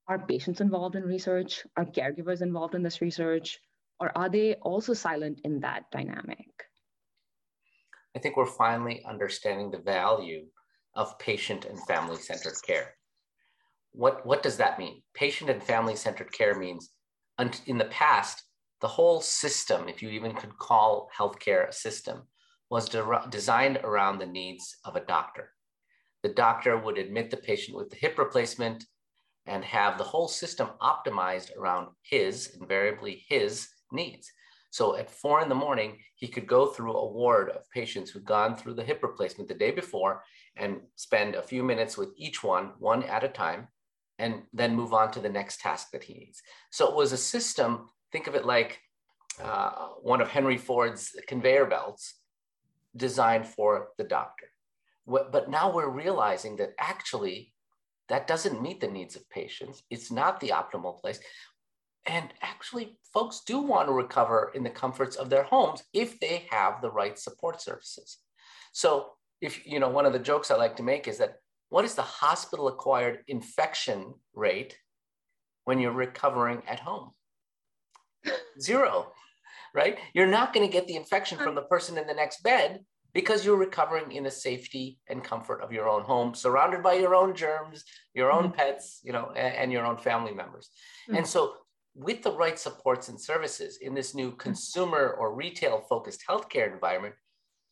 are 0.07 0.19
patients 0.19 0.61
involved 0.61 0.95
in 0.95 1.03
research? 1.03 1.65
Are 1.77 1.85
caregivers 1.85 2.41
involved 2.41 2.75
in 2.75 2.83
this 2.83 3.01
research? 3.01 3.59
or 3.99 4.17
are 4.17 4.29
they 4.29 4.55
also 4.55 4.93
silent 4.93 5.41
in 5.43 5.59
that 5.59 5.91
dynamic? 5.91 6.47
I 8.15 8.19
think 8.19 8.37
we're 8.37 8.45
finally 8.45 9.03
understanding 9.05 9.71
the 9.71 9.77
value 9.77 10.45
of 10.99 11.17
patient 11.17 11.63
and 11.63 11.79
family 11.87 12.17
centered 12.17 12.57
care. 12.67 12.93
what, 13.93 14.25
what 14.25 14.43
does 14.43 14.57
that 14.57 14.77
mean? 14.77 15.01
Patient 15.13 15.49
and 15.49 15.63
family 15.63 15.95
centered 15.95 16.31
care 16.31 16.55
means 16.59 16.89
in 17.65 17.77
the 17.77 17.85
past, 17.85 18.43
the 18.81 18.87
whole 18.87 19.21
system, 19.21 19.87
if 19.87 20.01
you 20.01 20.09
even 20.09 20.33
could 20.33 20.57
call 20.57 21.09
healthcare 21.17 21.69
a 21.69 21.73
system, 21.73 22.23
was 22.69 22.89
de- 22.89 23.27
designed 23.29 23.77
around 23.77 24.19
the 24.19 24.25
needs 24.25 24.75
of 24.83 24.97
a 24.97 25.05
doctor. 25.05 25.51
The 26.21 26.33
doctor 26.33 26.77
would 26.77 26.97
admit 26.97 27.31
the 27.31 27.37
patient 27.37 27.77
with 27.77 27.89
the 27.89 27.95
hip 27.95 28.17
replacement 28.17 28.83
and 29.45 29.63
have 29.63 29.97
the 29.97 30.03
whole 30.03 30.27
system 30.27 30.67
optimized 30.81 31.55
around 31.57 31.87
his, 32.01 32.57
invariably 32.59 33.23
his 33.29 33.69
needs. 33.93 34.29
So 34.71 34.95
at 34.95 35.09
four 35.09 35.41
in 35.41 35.49
the 35.49 35.55
morning, 35.55 35.97
he 36.15 36.27
could 36.27 36.47
go 36.47 36.67
through 36.67 36.93
a 36.93 37.11
ward 37.11 37.49
of 37.49 37.69
patients 37.71 38.11
who'd 38.11 38.25
gone 38.25 38.55
through 38.55 38.75
the 38.75 38.83
hip 38.83 39.01
replacement 39.01 39.47
the 39.47 39.55
day 39.55 39.71
before 39.71 40.23
and 40.55 40.81
spend 40.95 41.35
a 41.35 41.41
few 41.41 41.63
minutes 41.63 41.97
with 41.97 42.09
each 42.17 42.43
one, 42.43 42.71
one 42.79 43.03
at 43.03 43.23
a 43.23 43.29
time, 43.29 43.67
and 44.19 44.43
then 44.53 44.75
move 44.75 44.93
on 44.93 45.11
to 45.11 45.19
the 45.19 45.29
next 45.29 45.61
task 45.61 45.91
that 45.91 46.03
he 46.03 46.13
needs. 46.13 46.41
So 46.71 46.87
it 46.87 46.95
was 46.95 47.13
a 47.13 47.17
system, 47.17 47.89
think 48.11 48.27
of 48.27 48.35
it 48.35 48.45
like 48.45 48.79
uh, 49.41 49.87
one 50.01 50.21
of 50.21 50.29
Henry 50.29 50.57
Ford's 50.57 51.15
conveyor 51.27 51.65
belts 51.65 52.15
designed 52.95 53.47
for 53.47 53.89
the 53.97 54.03
doctor. 54.03 54.47
But 55.07 55.49
now 55.49 55.73
we're 55.73 55.89
realizing 55.89 56.57
that 56.57 56.73
actually 56.77 57.53
that 58.09 58.27
doesn't 58.27 58.61
meet 58.61 58.81
the 58.81 58.87
needs 58.87 59.15
of 59.15 59.29
patients. 59.29 59.83
It's 59.89 60.11
not 60.11 60.39
the 60.39 60.49
optimal 60.49 60.99
place. 60.99 61.19
And 62.09 62.33
actually, 62.41 62.97
folks 63.13 63.41
do 63.45 63.59
want 63.59 63.87
to 63.87 63.93
recover 63.93 64.51
in 64.55 64.63
the 64.63 64.69
comforts 64.71 65.15
of 65.15 65.29
their 65.29 65.43
homes 65.43 65.83
if 65.93 66.19
they 66.19 66.47
have 66.49 66.81
the 66.81 66.89
right 66.89 67.17
support 67.17 67.61
services. 67.61 68.17
So, 68.73 69.11
if 69.41 69.65
you 69.65 69.79
know, 69.79 69.89
one 69.89 70.07
of 70.07 70.13
the 70.13 70.19
jokes 70.19 70.49
I 70.49 70.55
like 70.55 70.75
to 70.77 70.83
make 70.83 71.07
is 71.07 71.19
that 71.19 71.35
what 71.69 71.85
is 71.85 71.93
the 71.93 72.01
hospital 72.01 72.67
acquired 72.67 73.19
infection 73.27 74.15
rate 74.33 74.75
when 75.65 75.79
you're 75.79 75.91
recovering 75.91 76.63
at 76.67 76.79
home? 76.79 77.11
Zero, 78.59 79.11
right? 79.75 79.99
You're 80.15 80.25
not 80.25 80.51
going 80.51 80.65
to 80.65 80.73
get 80.73 80.87
the 80.87 80.95
infection 80.95 81.37
from 81.37 81.53
the 81.53 81.61
person 81.61 81.95
in 81.95 82.07
the 82.07 82.15
next 82.15 82.41
bed 82.41 82.79
because 83.13 83.45
you're 83.45 83.55
recovering 83.55 84.11
in 84.13 84.23
the 84.23 84.31
safety 84.31 84.97
and 85.07 85.23
comfort 85.23 85.61
of 85.61 85.71
your 85.71 85.87
own 85.87 86.01
home, 86.01 86.33
surrounded 86.33 86.81
by 86.81 86.93
your 86.93 87.13
own 87.13 87.35
germs, 87.35 87.83
your 88.15 88.31
own 88.31 88.45
mm-hmm. 88.45 88.55
pets, 88.55 88.99
you 89.03 89.13
know, 89.13 89.31
and, 89.35 89.55
and, 89.55 89.71
your 89.71 89.85
own 89.85 89.97
family 89.97 90.33
members. 90.33 90.69
Mm-hmm. 91.07 91.17
And 91.17 91.27
so 91.27 91.53
with 91.95 92.21
the 92.23 92.31
right 92.31 92.57
supports 92.57 93.09
and 93.09 93.19
services 93.19 93.77
in 93.81 93.93
this 93.93 94.15
new 94.15 94.31
hmm. 94.31 94.37
consumer 94.37 95.15
or 95.19 95.35
retail 95.35 95.85
focused 95.89 96.23
healthcare 96.27 96.71
environment, 96.71 97.15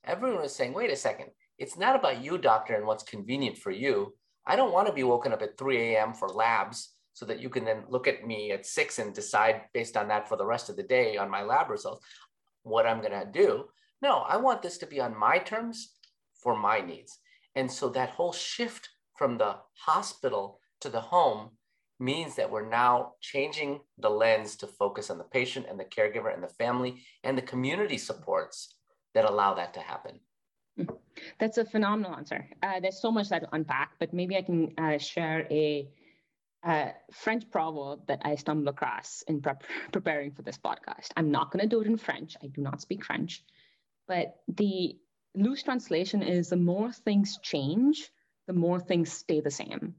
everyone 0.03 0.43
is 0.43 0.55
saying, 0.55 0.73
wait 0.73 0.91
a 0.91 0.95
second, 0.95 1.29
it's 1.57 1.77
not 1.77 1.95
about 1.95 2.23
you, 2.23 2.37
doctor, 2.37 2.75
and 2.75 2.85
what's 2.85 3.03
convenient 3.03 3.57
for 3.57 3.71
you. 3.71 4.13
I 4.45 4.55
don't 4.55 4.73
want 4.73 4.87
to 4.87 4.93
be 4.93 5.03
woken 5.03 5.33
up 5.33 5.41
at 5.41 5.57
3 5.57 5.95
a.m. 5.95 6.13
for 6.13 6.29
labs 6.29 6.93
so 7.13 7.25
that 7.25 7.39
you 7.39 7.49
can 7.49 7.65
then 7.65 7.83
look 7.89 8.07
at 8.07 8.25
me 8.25 8.51
at 8.51 8.65
six 8.65 8.99
and 8.99 9.13
decide 9.13 9.63
based 9.73 9.97
on 9.97 10.07
that 10.07 10.29
for 10.29 10.37
the 10.37 10.45
rest 10.45 10.69
of 10.69 10.75
the 10.75 10.83
day 10.83 11.17
on 11.17 11.29
my 11.29 11.41
lab 11.41 11.69
results 11.69 12.05
what 12.67 12.85
I'm 12.85 12.99
going 12.99 13.11
to 13.11 13.27
do. 13.31 13.65
No, 14.01 14.19
I 14.19 14.37
want 14.37 14.61
this 14.61 14.77
to 14.79 14.85
be 14.85 14.99
on 14.99 15.17
my 15.17 15.39
terms 15.39 15.93
for 16.43 16.55
my 16.55 16.79
needs. 16.79 17.17
And 17.55 17.71
so 17.71 17.89
that 17.89 18.11
whole 18.11 18.33
shift 18.33 18.87
from 19.17 19.37
the 19.37 19.55
hospital 19.73 20.59
to 20.81 20.89
the 20.89 21.01
home 21.01 21.51
means 21.99 22.35
that 22.35 22.51
we're 22.51 22.69
now 22.69 23.13
changing 23.21 23.79
the 23.97 24.09
lens 24.09 24.55
to 24.57 24.67
focus 24.67 25.09
on 25.09 25.17
the 25.17 25.23
patient 25.23 25.65
and 25.69 25.79
the 25.79 25.85
caregiver 25.85 26.33
and 26.33 26.43
the 26.43 26.47
family 26.47 27.01
and 27.23 27.37
the 27.37 27.41
community 27.41 27.97
supports 27.97 28.75
that 29.13 29.25
allow 29.25 29.53
that 29.55 29.73
to 29.73 29.79
happen. 29.79 30.19
That's 31.39 31.57
a 31.57 31.65
phenomenal 31.65 32.15
answer. 32.15 32.47
Uh, 32.61 32.79
there's 32.79 33.01
so 33.01 33.11
much 33.11 33.29
that 33.29 33.39
to 33.39 33.49
unpack, 33.51 33.93
but 33.99 34.13
maybe 34.13 34.37
I 34.37 34.43
can 34.43 34.73
uh, 34.77 34.97
share 34.99 35.47
a 35.49 35.89
uh, 36.63 36.89
French 37.11 37.49
proverb 37.49 38.07
that 38.07 38.21
I 38.23 38.35
stumbled 38.35 38.67
across 38.67 39.23
in 39.27 39.41
prep- 39.41 39.63
preparing 39.91 40.31
for 40.31 40.43
this 40.43 40.57
podcast. 40.57 41.09
I'm 41.15 41.31
not 41.31 41.51
going 41.51 41.63
to 41.63 41.69
do 41.69 41.81
it 41.81 41.87
in 41.87 41.97
French. 41.97 42.35
I 42.43 42.47
do 42.47 42.61
not 42.61 42.81
speak 42.81 43.05
French. 43.05 43.43
But 44.07 44.35
the 44.47 44.97
loose 45.35 45.63
translation 45.63 46.21
is 46.21 46.49
the 46.49 46.57
more 46.57 46.91
things 46.91 47.39
change, 47.41 48.09
the 48.47 48.53
more 48.53 48.79
things 48.79 49.11
stay 49.11 49.41
the 49.41 49.51
same. 49.51 49.95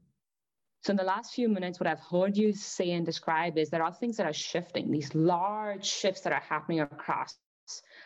So 0.81 0.91
in 0.91 0.97
the 0.97 1.03
last 1.03 1.33
few 1.33 1.49
minutes, 1.49 1.79
what 1.79 1.87
I've 1.87 1.99
heard 1.99 2.37
you 2.37 2.53
say 2.53 2.91
and 2.91 3.05
describe 3.05 3.57
is 3.57 3.69
there 3.69 3.83
are 3.83 3.93
things 3.93 4.17
that 4.17 4.25
are 4.25 4.33
shifting, 4.33 4.91
these 4.91 5.13
large 5.13 5.85
shifts 5.85 6.21
that 6.21 6.31
are 6.31 6.43
happening 6.47 6.79
across 6.79 7.37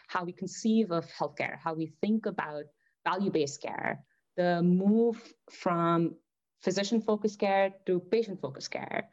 how 0.08 0.24
we 0.24 0.34
conceive 0.34 0.92
of 0.92 1.06
healthcare, 1.08 1.58
how 1.63 1.74
we 1.74 1.94
think 2.01 2.25
about 2.25 2.63
value-based 3.06 3.62
care, 3.62 4.03
the 4.36 4.62
move 4.63 5.22
from 5.51 6.15
physician-focused 6.63 7.39
care 7.39 7.74
to 7.86 8.00
patient-focused 8.00 8.72
care, 8.72 9.10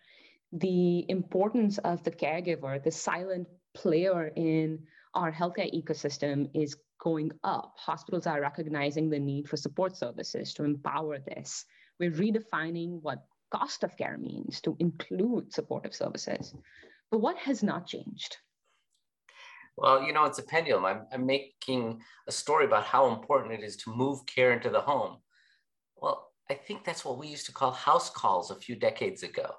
the 0.52 1.04
importance 1.10 1.78
of 1.78 2.02
the 2.02 2.10
caregiver, 2.10 2.82
the 2.82 2.90
silent 2.90 3.46
player 3.74 4.32
in 4.36 4.78
our 5.14 5.30
healthcare 5.30 5.72
ecosystem 5.74 6.48
is 6.54 6.76
going 7.00 7.30
up. 7.44 7.74
Hospitals 7.76 8.26
are 8.26 8.40
recognizing 8.40 9.10
the 9.10 9.18
need 9.18 9.48
for 9.48 9.56
support 9.56 9.96
services 9.96 10.54
to 10.54 10.64
empower 10.64 11.18
this. 11.18 11.64
We're 11.98 12.10
redefining 12.10 13.00
what 13.02 13.24
cost 13.50 13.84
of 13.84 13.96
care 13.96 14.18
means 14.18 14.60
to 14.62 14.76
include 14.78 15.52
supportive 15.52 15.94
services. 15.94 16.54
But 17.10 17.18
what 17.18 17.36
has 17.38 17.62
not 17.62 17.86
changed? 17.86 18.36
Well, 19.76 20.02
you 20.02 20.12
know, 20.12 20.24
it's 20.24 20.38
a 20.38 20.42
pendulum. 20.42 20.84
I'm, 20.84 21.06
I'm 21.12 21.26
making 21.26 22.02
a 22.28 22.32
story 22.32 22.66
about 22.66 22.84
how 22.84 23.08
important 23.08 23.54
it 23.54 23.64
is 23.64 23.76
to 23.78 23.94
move 23.94 24.26
care 24.26 24.52
into 24.52 24.70
the 24.70 24.80
home. 24.80 25.18
Well, 25.96 26.28
I 26.50 26.54
think 26.54 26.84
that's 26.84 27.04
what 27.04 27.18
we 27.18 27.28
used 27.28 27.46
to 27.46 27.52
call 27.52 27.72
house 27.72 28.10
calls 28.10 28.50
a 28.50 28.56
few 28.56 28.76
decades 28.76 29.22
ago, 29.22 29.54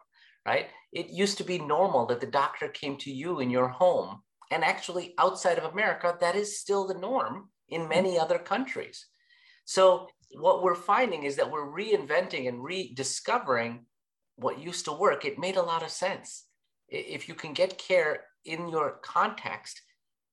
right? 0.46 0.68
It 0.92 1.10
used 1.10 1.38
to 1.38 1.44
be 1.44 1.60
normal 1.60 2.06
that 2.08 2.22
the 2.22 2.28
doctor 2.28 2.68
came 2.68 2.98
to 2.98 3.12
you 3.12 3.40
in 3.40 3.50
your 3.50 3.68
home 3.68 4.22
and 4.52 4.66
actually, 4.66 5.14
outside 5.18 5.58
of 5.58 5.72
America, 5.72 6.16
that 6.20 6.36
is 6.36 6.60
still 6.60 6.86
the 6.86 6.94
norm 6.94 7.50
in 7.70 7.88
many 7.88 8.20
other 8.20 8.38
countries. 8.38 9.08
So, 9.64 10.10
what 10.36 10.64
we're 10.64 10.76
finding 10.76 11.24
is 11.24 11.36
that 11.36 11.52
we're 11.52 11.72
reinventing 11.72 12.48
and 12.48 12.64
rediscovering 12.64 13.86
what 14.36 14.60
used 14.60 14.86
to 14.86 14.94
work. 14.94 15.26
It 15.26 15.40
made 15.40 15.58
a 15.58 15.62
lot 15.62 15.84
of 15.84 15.90
sense. 15.90 16.46
If 16.90 17.28
you 17.28 17.36
can 17.36 17.54
get 17.54 17.78
care 17.78 18.26
in 18.46 18.70
your 18.70 19.00
context, 19.04 19.82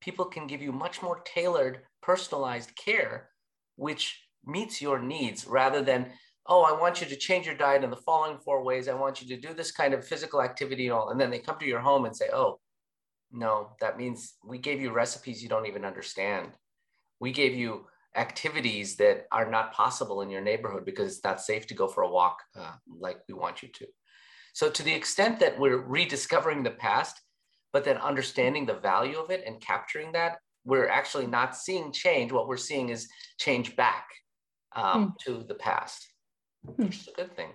people 0.00 0.24
can 0.24 0.46
give 0.46 0.62
you 0.62 0.72
much 0.72 1.02
more 1.02 1.20
tailored, 1.24 1.80
personalized 2.02 2.74
care, 2.76 3.30
which 3.76 4.20
meets 4.44 4.80
your 4.80 4.98
needs 4.98 5.46
rather 5.46 5.82
than, 5.82 6.06
oh, 6.46 6.62
I 6.62 6.78
want 6.78 7.00
you 7.00 7.06
to 7.06 7.16
change 7.16 7.46
your 7.46 7.54
diet 7.54 7.84
in 7.84 7.90
the 7.90 7.96
following 7.96 8.38
four 8.38 8.64
ways. 8.64 8.88
I 8.88 8.94
want 8.94 9.20
you 9.20 9.28
to 9.28 9.48
do 9.48 9.54
this 9.54 9.72
kind 9.72 9.94
of 9.94 10.06
physical 10.06 10.42
activity 10.42 10.86
and 10.86 10.94
all. 10.94 11.10
And 11.10 11.20
then 11.20 11.30
they 11.30 11.38
come 11.38 11.58
to 11.58 11.66
your 11.66 11.80
home 11.80 12.04
and 12.04 12.16
say, 12.16 12.26
oh, 12.32 12.60
no, 13.30 13.76
that 13.80 13.98
means 13.98 14.34
we 14.44 14.58
gave 14.58 14.80
you 14.80 14.90
recipes 14.90 15.42
you 15.42 15.48
don't 15.48 15.66
even 15.66 15.84
understand. 15.84 16.48
We 17.20 17.30
gave 17.32 17.54
you 17.54 17.86
activities 18.16 18.96
that 18.96 19.26
are 19.30 19.50
not 19.50 19.72
possible 19.72 20.22
in 20.22 20.30
your 20.30 20.40
neighborhood 20.40 20.84
because 20.84 21.12
it's 21.12 21.24
not 21.24 21.40
safe 21.40 21.66
to 21.66 21.74
go 21.74 21.86
for 21.86 22.02
a 22.02 22.10
walk 22.10 22.38
uh, 22.58 22.72
like 23.00 23.18
we 23.28 23.34
want 23.34 23.62
you 23.62 23.68
to. 23.68 23.86
So, 24.52 24.70
to 24.70 24.82
the 24.82 24.92
extent 24.92 25.38
that 25.40 25.58
we're 25.58 25.78
rediscovering 25.78 26.62
the 26.62 26.70
past, 26.70 27.20
but 27.72 27.84
then 27.84 27.96
understanding 27.98 28.66
the 28.66 28.74
value 28.74 29.18
of 29.18 29.30
it 29.30 29.44
and 29.46 29.60
capturing 29.60 30.12
that, 30.12 30.38
we're 30.64 30.88
actually 30.88 31.26
not 31.26 31.56
seeing 31.56 31.92
change. 31.92 32.32
What 32.32 32.48
we're 32.48 32.56
seeing 32.56 32.88
is 32.88 33.08
change 33.38 33.76
back 33.76 34.06
um, 34.74 35.12
mm. 35.12 35.18
to 35.24 35.44
the 35.46 35.54
past, 35.54 36.08
which 36.62 36.96
is 36.96 37.08
a 37.08 37.12
good 37.12 37.36
thing. 37.36 37.50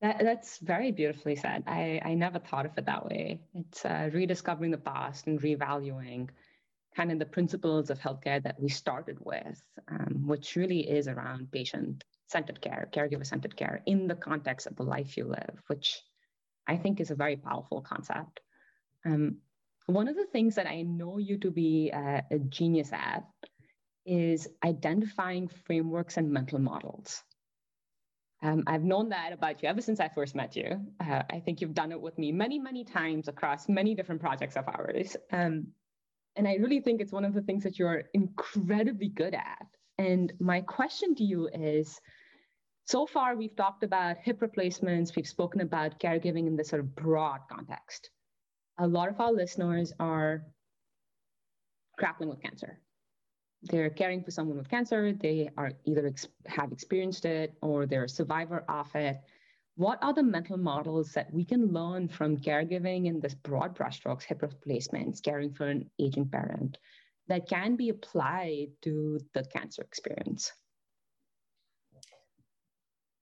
That, 0.00 0.18
that's 0.20 0.58
very 0.58 0.92
beautifully 0.92 1.36
said. 1.36 1.64
I, 1.66 2.00
I 2.04 2.14
never 2.14 2.38
thought 2.38 2.66
of 2.66 2.72
it 2.76 2.86
that 2.86 3.06
way. 3.06 3.40
It's 3.54 3.84
uh, 3.84 4.10
rediscovering 4.12 4.70
the 4.70 4.78
past 4.78 5.26
and 5.26 5.40
revaluing 5.40 6.28
kind 6.96 7.10
of 7.10 7.18
the 7.18 7.26
principles 7.26 7.90
of 7.90 7.98
healthcare 7.98 8.42
that 8.42 8.60
we 8.60 8.68
started 8.68 9.18
with, 9.20 9.60
um, 9.88 10.26
which 10.26 10.56
really 10.56 10.88
is 10.88 11.08
around 11.08 11.50
patient 11.50 12.04
centered 12.28 12.60
care, 12.60 12.88
caregiver 12.92 13.26
centered 13.26 13.56
care 13.56 13.82
in 13.86 14.06
the 14.06 14.14
context 14.14 14.66
of 14.66 14.76
the 14.76 14.82
life 14.82 15.16
you 15.16 15.24
live, 15.24 15.60
which 15.66 16.00
I 16.66 16.76
think 16.76 17.00
is 17.00 17.10
a 17.10 17.14
very 17.14 17.36
powerful 17.36 17.80
concept. 17.80 18.40
Um, 19.04 19.38
one 19.86 20.08
of 20.08 20.16
the 20.16 20.26
things 20.26 20.54
that 20.54 20.66
I 20.66 20.82
know 20.82 21.18
you 21.18 21.38
to 21.38 21.50
be 21.50 21.90
a, 21.90 22.24
a 22.30 22.38
genius 22.38 22.90
at 22.92 23.24
is 24.06 24.48
identifying 24.64 25.48
frameworks 25.48 26.16
and 26.16 26.30
mental 26.30 26.58
models. 26.58 27.22
Um, 28.42 28.64
I've 28.66 28.84
known 28.84 29.08
that 29.08 29.32
about 29.32 29.62
you 29.62 29.68
ever 29.68 29.80
since 29.80 30.00
I 30.00 30.08
first 30.08 30.34
met 30.34 30.54
you. 30.54 30.80
Uh, 31.00 31.22
I 31.30 31.40
think 31.40 31.60
you've 31.60 31.74
done 31.74 31.92
it 31.92 32.00
with 32.00 32.18
me 32.18 32.30
many, 32.30 32.58
many 32.58 32.84
times 32.84 33.28
across 33.28 33.68
many 33.68 33.94
different 33.94 34.20
projects 34.20 34.56
of 34.56 34.68
ours. 34.68 35.16
Um, 35.32 35.68
and 36.36 36.48
I 36.48 36.54
really 36.54 36.80
think 36.80 37.00
it's 37.00 37.12
one 37.12 37.24
of 37.24 37.34
the 37.34 37.42
things 37.42 37.62
that 37.64 37.78
you're 37.78 38.04
incredibly 38.14 39.08
good 39.08 39.34
at. 39.34 39.66
And 39.98 40.32
my 40.40 40.60
question 40.60 41.14
to 41.16 41.24
you 41.24 41.48
is 41.52 42.00
so 42.86 43.06
far, 43.06 43.36
we've 43.36 43.56
talked 43.56 43.82
about 43.82 44.16
hip 44.18 44.42
replacements, 44.42 45.14
we've 45.16 45.26
spoken 45.26 45.60
about 45.60 45.98
caregiving 46.00 46.46
in 46.46 46.56
this 46.56 46.68
sort 46.68 46.80
of 46.80 46.94
broad 46.94 47.40
context. 47.50 48.10
A 48.78 48.86
lot 48.86 49.08
of 49.08 49.20
our 49.20 49.32
listeners 49.32 49.92
are 50.00 50.42
grappling 51.96 52.28
with 52.28 52.42
cancer 52.42 52.80
they're 53.64 53.90
caring 53.90 54.22
for 54.22 54.30
someone 54.30 54.58
with 54.58 54.68
cancer, 54.68 55.12
they 55.12 55.50
are 55.56 55.72
either 55.84 56.06
ex- 56.06 56.28
have 56.46 56.72
experienced 56.72 57.24
it 57.24 57.54
or 57.62 57.86
they're 57.86 58.04
a 58.04 58.08
survivor 58.08 58.64
of 58.68 58.94
it. 58.94 59.20
What 59.76 59.98
are 60.02 60.12
the 60.12 60.22
mental 60.22 60.56
models 60.56 61.12
that 61.12 61.32
we 61.32 61.44
can 61.44 61.72
learn 61.72 62.08
from 62.08 62.36
caregiving 62.36 63.06
in 63.06 63.18
this 63.18 63.34
broad 63.34 63.76
brushstrokes, 63.76 64.22
hip 64.22 64.42
replacements, 64.42 65.20
caring 65.20 65.52
for 65.52 65.66
an 65.66 65.90
aging 65.98 66.28
parent 66.28 66.78
that 67.26 67.48
can 67.48 67.74
be 67.74 67.88
applied 67.88 68.68
to 68.82 69.18
the 69.32 69.44
cancer 69.44 69.82
experience? 69.82 70.52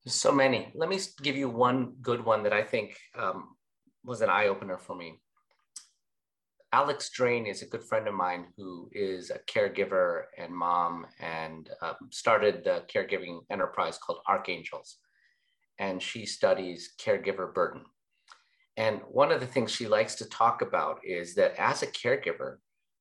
So 0.06 0.30
many. 0.32 0.70
Let 0.74 0.90
me 0.90 0.98
give 1.22 1.36
you 1.36 1.48
one 1.48 1.94
good 2.02 2.22
one 2.22 2.42
that 2.42 2.52
I 2.52 2.64
think 2.64 2.98
um, 3.16 3.56
was 4.04 4.20
an 4.20 4.28
eye 4.28 4.48
opener 4.48 4.76
for 4.76 4.94
me. 4.94 5.20
Alex 6.74 7.08
Drane 7.10 7.46
is 7.46 7.62
a 7.62 7.66
good 7.66 7.84
friend 7.84 8.08
of 8.08 8.14
mine 8.14 8.46
who 8.56 8.90
is 8.92 9.30
a 9.30 9.38
caregiver 9.50 10.24
and 10.36 10.54
mom 10.54 11.06
and 11.20 11.70
um, 11.80 11.96
started 12.10 12.64
the 12.64 12.82
caregiving 12.92 13.40
enterprise 13.50 13.96
called 13.98 14.18
Archangels 14.26 14.98
and 15.82 16.00
she 16.00 16.24
studies 16.24 16.92
caregiver 17.04 17.52
burden. 17.52 17.82
And 18.76 19.00
one 19.10 19.32
of 19.32 19.40
the 19.40 19.48
things 19.48 19.72
she 19.72 19.88
likes 19.88 20.14
to 20.16 20.28
talk 20.28 20.62
about 20.62 21.00
is 21.04 21.34
that 21.34 21.56
as 21.58 21.82
a 21.82 21.88
caregiver, 21.88 22.58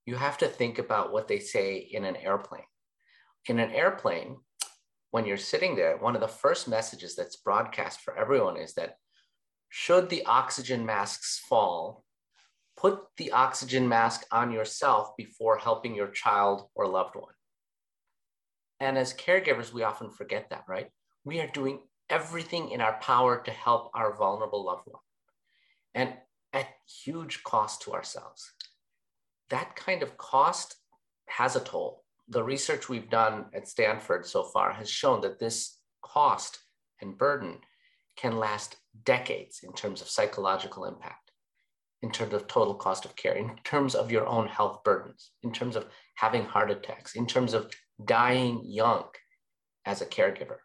you 0.07 0.15
have 0.15 0.39
to 0.39 0.47
think 0.47 0.79
about 0.79 1.13
what 1.13 1.27
they 1.27 1.37
say 1.37 1.77
in 1.77 2.05
an 2.05 2.15
airplane. 2.15 2.63
In 3.47 3.59
an 3.59 3.69
airplane, 3.69 4.37
when 5.11 5.25
you're 5.25 5.37
sitting 5.37 5.75
there, 5.75 5.97
one 5.97 6.15
of 6.15 6.21
the 6.21 6.27
first 6.27 6.67
messages 6.67 7.15
that's 7.15 7.35
broadcast 7.35 8.01
for 8.01 8.17
everyone 8.17 8.57
is 8.57 8.73
that 8.73 8.95
should 9.69 10.09
the 10.09 10.25
oxygen 10.25 10.83
masks 10.83 11.39
fall, 11.47 12.03
put 12.75 13.01
the 13.17 13.31
oxygen 13.31 13.87
mask 13.87 14.25
on 14.31 14.51
yourself 14.51 15.11
before 15.17 15.59
helping 15.59 15.93
your 15.93 16.09
child 16.09 16.67
or 16.73 16.87
loved 16.87 17.15
one. 17.15 17.35
And 18.79 18.97
as 18.97 19.13
caregivers, 19.13 19.71
we 19.71 19.83
often 19.83 20.09
forget 20.09 20.49
that, 20.49 20.63
right? 20.67 20.89
We 21.23 21.39
are 21.41 21.47
doing 21.47 21.81
everything 22.11 22.69
in 22.69 22.81
our 22.81 22.99
power 22.99 23.41
to 23.41 23.51
help 23.51 23.89
our 23.95 24.13
vulnerable 24.13 24.63
loved 24.63 24.85
one 24.85 25.01
and 25.95 26.13
at 26.53 26.67
huge 27.03 27.41
cost 27.43 27.81
to 27.81 27.93
ourselves. 27.93 28.51
That 29.49 29.75
kind 29.75 30.03
of 30.03 30.17
cost 30.17 30.75
has 31.27 31.55
a 31.55 31.61
toll. 31.61 32.03
The 32.27 32.43
research 32.43 32.89
we've 32.89 33.09
done 33.09 33.45
at 33.53 33.67
Stanford 33.67 34.25
so 34.25 34.43
far 34.43 34.73
has 34.73 34.89
shown 34.89 35.21
that 35.21 35.39
this 35.39 35.77
cost 36.01 36.59
and 37.01 37.17
burden 37.17 37.59
can 38.17 38.37
last 38.37 38.75
decades 39.05 39.61
in 39.63 39.73
terms 39.73 40.01
of 40.01 40.09
psychological 40.09 40.85
impact, 40.85 41.31
in 42.01 42.11
terms 42.11 42.33
of 42.33 42.47
total 42.47 42.75
cost 42.75 43.05
of 43.05 43.15
care, 43.15 43.35
in 43.35 43.55
terms 43.63 43.95
of 43.95 44.11
your 44.11 44.27
own 44.27 44.47
health 44.47 44.83
burdens, 44.83 45.31
in 45.43 45.51
terms 45.53 45.77
of 45.77 45.87
having 46.15 46.43
heart 46.43 46.69
attacks, 46.69 47.15
in 47.15 47.25
terms 47.25 47.53
of 47.53 47.71
dying 48.03 48.61
young 48.65 49.05
as 49.85 50.01
a 50.01 50.05
caregiver 50.05 50.57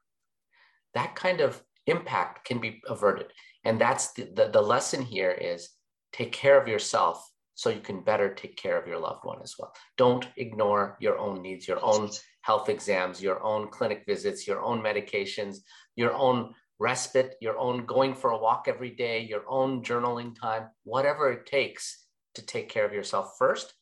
that 0.96 1.14
kind 1.14 1.40
of 1.40 1.62
impact 1.86 2.44
can 2.44 2.58
be 2.60 2.82
averted. 2.86 3.32
And 3.64 3.80
that's 3.80 4.12
the, 4.12 4.30
the, 4.34 4.48
the 4.48 4.60
lesson 4.60 5.02
here 5.02 5.30
is 5.30 5.70
take 6.12 6.32
care 6.32 6.60
of 6.60 6.68
yourself 6.68 7.28
so 7.54 7.70
you 7.70 7.80
can 7.80 8.02
better 8.02 8.34
take 8.34 8.56
care 8.56 8.78
of 8.78 8.86
your 8.86 8.98
loved 8.98 9.24
one 9.24 9.40
as 9.42 9.54
well. 9.58 9.72
Don't 9.96 10.26
ignore 10.36 10.96
your 11.00 11.18
own 11.18 11.42
needs, 11.42 11.66
your 11.66 11.82
own 11.82 12.10
health 12.42 12.68
exams, 12.68 13.22
your 13.22 13.42
own 13.42 13.68
clinic 13.68 14.04
visits, 14.06 14.46
your 14.46 14.62
own 14.62 14.82
medications, 14.82 15.58
your 15.96 16.12
own 16.14 16.52
respite, 16.78 17.34
your 17.40 17.58
own 17.58 17.86
going 17.86 18.14
for 18.14 18.30
a 18.30 18.38
walk 18.38 18.66
every 18.68 18.90
day, 18.90 19.20
your 19.20 19.42
own 19.48 19.82
journaling 19.82 20.38
time, 20.38 20.64
whatever 20.84 21.30
it 21.32 21.46
takes 21.46 22.04
to 22.34 22.44
take 22.44 22.68
care 22.68 22.84
of 22.84 22.92
yourself 22.92 23.36
first. 23.38 23.72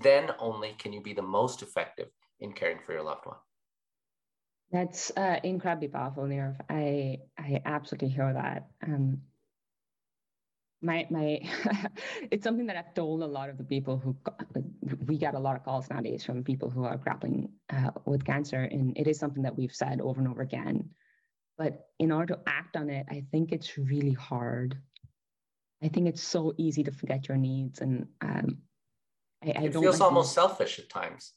Then 0.00 0.32
only 0.38 0.74
can 0.78 0.92
you 0.92 1.00
be 1.00 1.12
the 1.12 1.22
most 1.22 1.62
effective 1.62 2.08
in 2.40 2.52
caring 2.52 2.78
for 2.84 2.92
your 2.92 3.02
loved 3.02 3.24
one. 3.24 3.36
That's 4.72 5.12
uh, 5.16 5.38
incredibly 5.44 5.88
powerful, 5.88 6.24
Nirav. 6.24 6.56
I 6.70 7.18
I 7.38 7.60
absolutely 7.64 8.08
hear 8.08 8.32
that. 8.32 8.70
Um, 8.82 9.20
my 10.80 11.06
my, 11.10 11.40
it's 12.30 12.42
something 12.42 12.66
that 12.66 12.76
I've 12.76 12.94
told 12.94 13.22
a 13.22 13.26
lot 13.26 13.50
of 13.50 13.58
the 13.58 13.64
people 13.64 13.98
who 13.98 14.16
we 15.06 15.18
get 15.18 15.34
a 15.34 15.38
lot 15.38 15.56
of 15.56 15.64
calls 15.64 15.90
nowadays 15.90 16.24
from 16.24 16.42
people 16.42 16.70
who 16.70 16.84
are 16.84 16.96
grappling 16.96 17.50
uh, 17.70 17.90
with 18.06 18.24
cancer, 18.24 18.62
and 18.62 18.96
it 18.96 19.06
is 19.06 19.18
something 19.18 19.42
that 19.42 19.56
we've 19.56 19.74
said 19.74 20.00
over 20.00 20.20
and 20.20 20.28
over 20.28 20.40
again. 20.40 20.88
But 21.58 21.88
in 21.98 22.10
order 22.10 22.34
to 22.34 22.40
act 22.46 22.76
on 22.76 22.88
it, 22.88 23.06
I 23.10 23.24
think 23.30 23.52
it's 23.52 23.76
really 23.76 24.14
hard. 24.14 24.78
I 25.82 25.88
think 25.88 26.08
it's 26.08 26.22
so 26.22 26.54
easy 26.56 26.82
to 26.84 26.92
forget 26.92 27.28
your 27.28 27.36
needs, 27.36 27.82
and 27.82 28.06
um, 28.22 28.58
I, 29.44 29.50
I 29.50 29.62
it 29.64 29.72
feels 29.74 30.00
almost 30.00 30.32
selfish 30.32 30.78
at 30.78 30.88
times. 30.88 31.34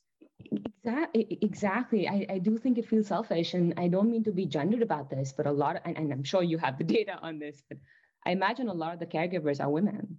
Exactly. 0.86 1.38
Exactly. 1.42 2.08
I, 2.08 2.26
I 2.30 2.38
do 2.38 2.58
think 2.58 2.78
it 2.78 2.88
feels 2.88 3.08
selfish, 3.08 3.54
and 3.54 3.74
I 3.78 3.88
don't 3.88 4.12
mean 4.12 4.24
to 4.26 4.32
be 4.32 4.46
gendered 4.46 4.82
about 4.84 5.10
this, 5.10 5.34
but 5.36 5.48
a 5.48 5.52
lot, 5.52 5.78
of, 5.78 5.82
and, 5.86 5.98
and 5.98 6.14
I'm 6.14 6.24
sure 6.24 6.44
you 6.44 6.58
have 6.60 6.78
the 6.78 6.84
data 6.98 7.18
on 7.22 7.40
this, 7.40 7.64
but 7.68 7.80
I 8.26 8.32
imagine 8.32 8.68
a 8.68 8.74
lot 8.74 8.94
of 8.94 9.00
the 9.00 9.06
caregivers 9.06 9.60
are 9.60 9.70
women. 9.70 10.18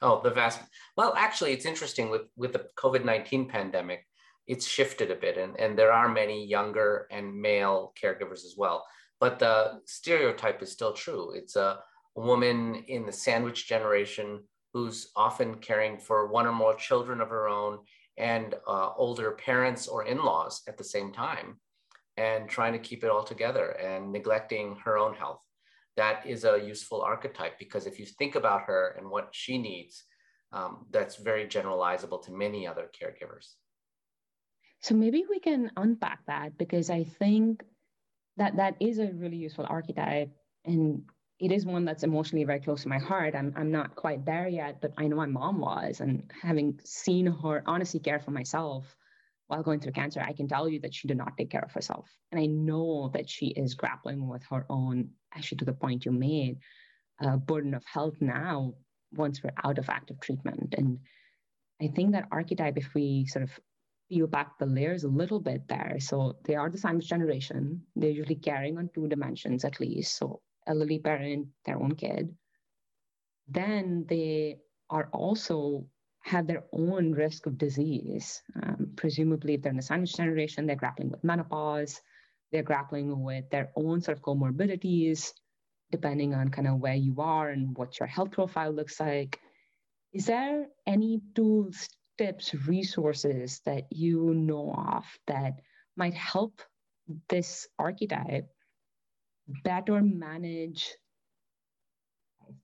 Oh, 0.00 0.20
the 0.22 0.30
vast. 0.30 0.60
Well, 0.96 1.14
actually, 1.16 1.52
it's 1.52 1.66
interesting 1.66 2.10
with 2.10 2.22
with 2.36 2.52
the 2.52 2.66
COVID 2.76 3.04
nineteen 3.04 3.48
pandemic, 3.48 4.04
it's 4.48 4.66
shifted 4.66 5.12
a 5.12 5.14
bit, 5.14 5.38
and 5.38 5.58
and 5.60 5.78
there 5.78 5.92
are 5.92 6.08
many 6.08 6.44
younger 6.44 7.06
and 7.12 7.40
male 7.40 7.92
caregivers 8.02 8.44
as 8.44 8.54
well. 8.56 8.84
But 9.20 9.38
the 9.38 9.80
stereotype 9.86 10.60
is 10.62 10.72
still 10.72 10.92
true. 10.92 11.32
It's 11.32 11.54
a 11.54 11.78
woman 12.16 12.82
in 12.88 13.06
the 13.06 13.12
sandwich 13.12 13.68
generation 13.68 14.42
who's 14.72 15.12
often 15.14 15.56
caring 15.56 15.98
for 15.98 16.26
one 16.26 16.46
or 16.46 16.52
more 16.52 16.74
children 16.74 17.20
of 17.20 17.28
her 17.28 17.46
own 17.46 17.78
and 18.16 18.54
uh, 18.66 18.90
older 18.96 19.32
parents 19.32 19.88
or 19.88 20.04
in-laws 20.04 20.62
at 20.68 20.76
the 20.76 20.84
same 20.84 21.12
time 21.12 21.56
and 22.16 22.48
trying 22.48 22.72
to 22.72 22.78
keep 22.78 23.04
it 23.04 23.10
all 23.10 23.24
together 23.24 23.70
and 23.70 24.12
neglecting 24.12 24.76
her 24.84 24.98
own 24.98 25.14
health. 25.14 25.40
That 25.96 26.26
is 26.26 26.44
a 26.44 26.60
useful 26.62 27.02
archetype 27.02 27.58
because 27.58 27.86
if 27.86 27.98
you 27.98 28.06
think 28.06 28.34
about 28.34 28.62
her 28.62 28.94
and 28.98 29.10
what 29.10 29.28
she 29.32 29.58
needs 29.58 30.04
um, 30.52 30.86
that's 30.90 31.16
very 31.16 31.46
generalizable 31.46 32.22
to 32.24 32.32
many 32.32 32.66
other 32.66 32.90
caregivers. 32.92 33.54
So 34.80 34.94
maybe 34.94 35.24
we 35.28 35.38
can 35.38 35.70
unpack 35.76 36.20
that 36.26 36.58
because 36.58 36.90
i 36.90 37.04
think 37.04 37.62
that 38.36 38.56
that 38.56 38.74
is 38.80 38.98
a 38.98 39.12
really 39.12 39.36
useful 39.36 39.66
archetype 39.68 40.30
and 40.64 41.02
it 41.38 41.50
is 41.50 41.66
one 41.66 41.84
that's 41.84 42.04
emotionally 42.04 42.44
very 42.44 42.60
close 42.60 42.82
to 42.82 42.88
my 42.88 42.98
heart. 42.98 43.34
I'm, 43.34 43.52
I'm 43.56 43.70
not 43.70 43.96
quite 43.96 44.24
there 44.24 44.48
yet, 44.48 44.80
but 44.80 44.92
I 44.96 45.08
know 45.08 45.16
my 45.16 45.26
mom 45.26 45.60
was. 45.60 46.00
And 46.00 46.30
having 46.40 46.78
seen 46.84 47.26
her 47.26 47.62
honestly 47.66 48.00
care 48.00 48.20
for 48.20 48.30
myself 48.30 48.96
while 49.48 49.62
going 49.62 49.80
through 49.80 49.92
cancer, 49.92 50.20
I 50.20 50.34
can 50.34 50.46
tell 50.46 50.68
you 50.68 50.80
that 50.80 50.94
she 50.94 51.08
did 51.08 51.16
not 51.16 51.36
take 51.36 51.50
care 51.50 51.64
of 51.64 51.72
herself. 51.72 52.08
And 52.30 52.40
I 52.40 52.46
know 52.46 53.10
that 53.14 53.28
she 53.28 53.46
is 53.46 53.74
grappling 53.74 54.28
with 54.28 54.42
her 54.50 54.66
own, 54.70 55.10
actually, 55.34 55.58
to 55.58 55.64
the 55.64 55.72
point 55.72 56.04
you 56.04 56.12
made, 56.12 56.58
uh, 57.20 57.36
burden 57.36 57.74
of 57.74 57.84
health 57.84 58.14
now 58.20 58.74
once 59.12 59.42
we're 59.42 59.50
out 59.64 59.78
of 59.78 59.88
active 59.88 60.20
treatment. 60.20 60.74
And 60.78 61.00
I 61.80 61.88
think 61.88 62.12
that 62.12 62.28
archetype, 62.30 62.76
if 62.76 62.94
we 62.94 63.26
sort 63.26 63.42
of 63.42 63.50
peel 64.08 64.26
back 64.26 64.58
the 64.58 64.66
layers 64.66 65.04
a 65.04 65.08
little 65.08 65.40
bit 65.40 65.66
there, 65.68 65.96
so 65.98 66.36
they 66.44 66.54
are 66.54 66.70
the 66.70 66.78
sandwich 66.78 67.08
generation, 67.08 67.82
they're 67.96 68.10
usually 68.10 68.36
carrying 68.36 68.78
on 68.78 68.90
two 68.94 69.08
dimensions 69.08 69.64
at 69.64 69.80
least. 69.80 70.16
So 70.16 70.40
elderly 70.66 70.98
parent, 70.98 71.48
their 71.64 71.78
own 71.78 71.94
kid, 71.94 72.34
then 73.48 74.06
they 74.08 74.58
are 74.90 75.08
also 75.12 75.86
have 76.20 76.46
their 76.46 76.64
own 76.72 77.12
risk 77.12 77.46
of 77.46 77.58
disease. 77.58 78.42
Um, 78.62 78.92
presumably, 78.96 79.54
if 79.54 79.62
they're 79.62 79.70
in 79.70 79.76
the 79.76 79.82
sandwich 79.82 80.14
generation, 80.14 80.66
they're 80.66 80.76
grappling 80.76 81.10
with 81.10 81.24
menopause, 81.24 82.00
they're 82.52 82.62
grappling 82.62 83.22
with 83.22 83.50
their 83.50 83.70
own 83.74 84.00
sort 84.00 84.18
of 84.18 84.22
comorbidities, 84.22 85.32
depending 85.90 86.34
on 86.34 86.50
kind 86.50 86.68
of 86.68 86.78
where 86.78 86.94
you 86.94 87.16
are 87.18 87.50
and 87.50 87.76
what 87.76 87.98
your 87.98 88.06
health 88.06 88.30
profile 88.30 88.70
looks 88.70 89.00
like. 89.00 89.40
Is 90.12 90.26
there 90.26 90.66
any 90.86 91.20
tools, 91.34 91.88
tips, 92.18 92.54
resources 92.54 93.60
that 93.64 93.84
you 93.90 94.34
know 94.34 94.72
of 94.72 95.04
that 95.26 95.54
might 95.96 96.14
help 96.14 96.60
this 97.28 97.66
archetype 97.78 98.48
better 99.64 100.00
manage 100.02 100.94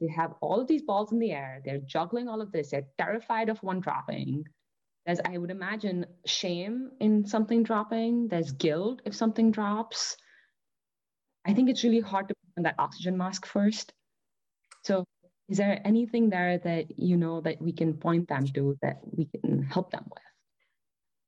they 0.01 0.09
have 0.09 0.35
all 0.41 0.61
of 0.61 0.67
these 0.67 0.83
balls 0.83 1.13
in 1.13 1.19
the 1.19 1.33
air 1.33 1.61
they're 1.65 1.79
juggling 1.79 2.29
all 2.29 2.41
of 2.41 2.53
this 2.53 2.71
they're 2.71 2.87
terrified 2.99 3.49
of 3.49 3.63
one 3.63 3.81
dropping. 3.81 4.45
There's 5.07 5.21
i 5.25 5.39
would 5.39 5.51
imagine 5.51 6.05
shame 6.27 6.91
in 7.01 7.27
something 7.27 7.63
dropping. 7.63 8.29
There's 8.29 8.53
guilt 8.53 9.01
if 9.07 9.15
something 9.15 9.51
drops. 9.51 10.17
I 11.47 11.55
think 11.55 11.71
it's 11.71 11.83
really 11.83 12.01
hard 12.01 12.29
to 12.29 12.35
put 12.35 12.59
on 12.59 12.65
that 12.65 12.75
oxygen 12.79 13.17
mask 13.17 13.47
first. 13.47 13.93
So 14.85 15.05
is 15.49 15.57
there 15.57 15.81
anything 15.85 16.29
there 16.29 16.59
that 16.59 16.99
you 16.99 17.17
know 17.17 17.41
that 17.41 17.61
we 17.61 17.73
can 17.73 17.95
point 17.95 18.29
them 18.29 18.47
to 18.49 18.77
that 18.83 19.01
we 19.17 19.27
can 19.27 19.63
help 19.63 19.91
them 19.91 20.05
with? 20.11 20.23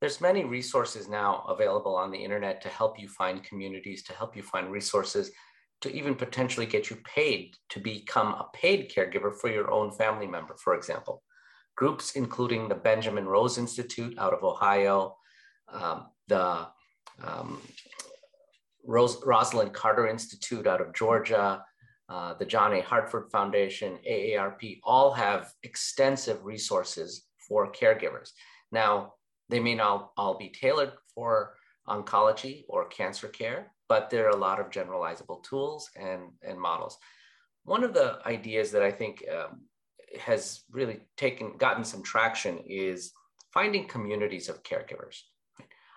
There's 0.01 0.21
many 0.21 0.45
resources 0.45 1.09
now 1.09 1.45
available 1.49 1.95
on 1.95 2.11
the 2.11 2.19
internet 2.19 2.61
to 2.63 2.69
help 2.69 2.99
you 2.99 3.09
find 3.09 3.43
communities, 3.43 4.03
to 4.05 4.13
help 4.13 4.37
you 4.37 4.43
find 4.43 4.71
resources, 4.71 5.31
to 5.81 5.93
even 5.95 6.15
potentially 6.15 6.67
get 6.67 6.91
you 6.91 6.97
paid 7.05 7.57
to 7.71 7.81
become 7.81 8.29
a 8.29 8.49
paid 8.53 8.91
caregiver 8.91 9.35
for 9.35 9.49
your 9.51 9.71
own 9.71 9.91
family 9.93 10.27
member, 10.27 10.55
for 10.57 10.75
example. 10.75 11.23
Groups 11.77 12.13
including 12.13 12.69
the 12.69 12.75
Benjamin 12.75 13.27
Rose 13.27 13.57
Institute 13.57 14.19
out 14.19 14.35
of 14.35 14.45
Ohio, 14.45 15.17
um, 15.73 16.09
the 16.29 16.67
um, 17.23 17.61
Rose, 18.85 19.17
Rosalynn 19.21 19.73
Carter 19.73 20.07
Institute 20.07 20.67
out 20.67 20.81
of 20.81 20.95
Georgia, 20.95 21.65
uh, 22.09 22.35
the 22.35 22.45
John 22.45 22.73
A. 22.75 22.81
Hartford 22.81 23.31
Foundation, 23.31 23.99
AARP, 24.09 24.81
all 24.83 25.13
have 25.13 25.53
extensive 25.63 26.45
resources 26.45 27.27
for 27.49 27.71
caregivers. 27.73 28.31
Now, 28.73 29.15
they 29.49 29.61
may 29.61 29.75
not 29.75 30.11
all 30.17 30.37
be 30.37 30.49
tailored 30.49 30.93
for 31.15 31.55
oncology 31.89 32.65
or 32.69 32.87
cancer 32.89 33.29
care, 33.29 33.73
but 33.91 34.09
there 34.09 34.27
are 34.27 34.37
a 34.39 34.47
lot 34.49 34.61
of 34.61 34.71
generalizable 34.71 35.43
tools 35.43 35.91
and, 35.97 36.23
and 36.43 36.57
models. 36.59 36.97
One 37.65 37.83
of 37.83 37.93
the 37.93 38.21
ideas 38.25 38.71
that 38.71 38.83
I 38.83 38.93
think 38.93 39.25
um, 39.29 39.63
has 40.19 40.63
really 40.71 41.01
taken 41.17 41.57
gotten 41.59 41.83
some 41.83 42.05
traction 42.05 42.59
is 42.65 43.11
finding 43.53 43.89
communities 43.89 44.49
of 44.49 44.63
caregivers. 44.63 45.17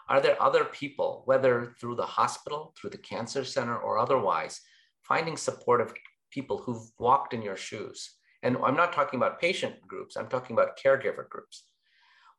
Are 0.09 0.19
there 0.19 0.41
other 0.41 0.65
people, 0.65 1.21
whether 1.25 1.75
through 1.79 1.95
the 1.95 2.13
hospital, 2.19 2.73
through 2.75 2.89
the 2.89 2.97
cancer 2.97 3.43
center, 3.45 3.77
or 3.77 3.99
otherwise, 3.99 4.59
finding 5.03 5.37
supportive 5.37 5.93
people 6.31 6.57
who've 6.57 6.89
walked 6.97 7.35
in 7.35 7.43
your 7.43 7.55
shoes? 7.55 8.15
And 8.41 8.57
I'm 8.65 8.75
not 8.75 8.91
talking 8.91 9.19
about 9.19 9.39
patient 9.39 9.75
groups, 9.87 10.17
I'm 10.17 10.29
talking 10.29 10.55
about 10.55 10.79
caregiver 10.83 11.29
groups. 11.29 11.63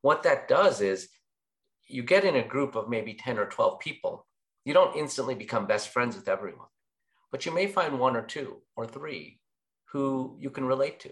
What 0.03 0.25
that 0.25 0.49
does 0.49 0.81
is 0.81 1.09
you 1.87 2.03
get 2.03 2.25
in 2.25 2.35
a 2.35 2.49
group 2.55 2.75
of 2.75 2.89
maybe 2.89 3.15
10 3.15 3.39
or 3.39 3.47
12 3.47 3.79
people, 3.79 4.27
you 4.65 4.73
don't 4.75 4.97
instantly 4.97 5.35
become 5.35 5.67
best 5.67 5.89
friends 5.89 6.17
with 6.17 6.29
everyone, 6.29 6.69
but 7.31 7.45
you 7.45 7.53
may 7.53 7.67
find 7.67 7.99
one 7.99 8.17
or 8.17 8.23
two 8.23 8.63
or 8.77 8.87
three 8.87 9.41
who 9.93 10.37
you 10.41 10.51
can 10.51 10.65
relate 10.65 11.01
to 11.01 11.11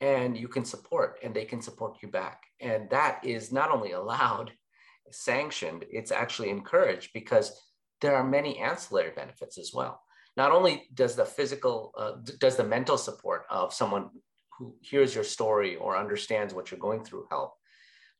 and 0.00 0.36
you 0.36 0.48
can 0.48 0.64
support 0.64 1.18
and 1.22 1.32
they 1.32 1.44
can 1.44 1.62
support 1.62 1.96
you 2.02 2.08
back. 2.08 2.42
And 2.60 2.90
that 2.90 3.24
is 3.24 3.52
not 3.52 3.70
only 3.70 3.92
allowed, 3.92 4.52
sanctioned, 5.10 5.84
it's 5.90 6.10
actually 6.10 6.50
encouraged 6.50 7.10
because 7.14 7.52
there 8.00 8.16
are 8.16 8.24
many 8.24 8.58
ancillary 8.58 9.12
benefits 9.14 9.58
as 9.58 9.72
well. 9.72 10.00
Not 10.36 10.50
only 10.50 10.88
does 10.94 11.14
the 11.14 11.24
physical, 11.24 11.92
uh, 11.96 12.12
does 12.40 12.56
the 12.56 12.64
mental 12.64 12.98
support 12.98 13.44
of 13.50 13.72
someone 13.72 14.10
who 14.58 14.74
hears 14.80 15.14
your 15.14 15.24
story 15.24 15.76
or 15.76 15.96
understands 15.96 16.52
what 16.52 16.70
you're 16.70 16.80
going 16.80 17.04
through 17.04 17.26
help, 17.30 17.54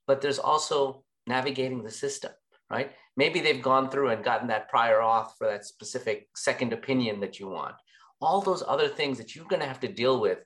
but 0.07 0.21
there's 0.21 0.39
also 0.39 1.05
navigating 1.27 1.83
the 1.83 1.91
system, 1.91 2.33
right? 2.73 2.93
Maybe 3.17 3.41
they've 3.41 3.63
gone 3.63 3.91
through 3.91 4.09
and 4.09 4.25
gotten 4.25 4.49
that 4.49 4.71
prior 4.71 5.01
auth 5.01 5.33
for 5.37 5.47
that 5.47 5.67
specific 5.67 6.29
second 6.35 6.73
opinion 6.73 7.21
that 7.21 7.39
you 7.39 7.49
want. 7.49 7.75
All 8.23 8.41
those 8.41 8.65
other 8.67 8.89
things 8.89 9.19
that 9.19 9.37
you're 9.37 9.45
going 9.45 9.61
to 9.61 9.69
have 9.69 9.81
to 9.81 9.89
deal 9.89 10.21
with 10.21 10.39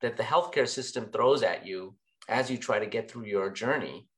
that 0.00 0.16
the 0.16 0.22
healthcare 0.22 0.66
system 0.66 1.10
throws 1.12 1.42
at 1.42 1.66
you 1.66 1.94
as 2.28 2.50
you 2.50 2.56
try 2.56 2.78
to 2.78 2.86
get 2.86 3.10
through 3.10 3.26
your 3.26 3.50
journey, 3.50 4.08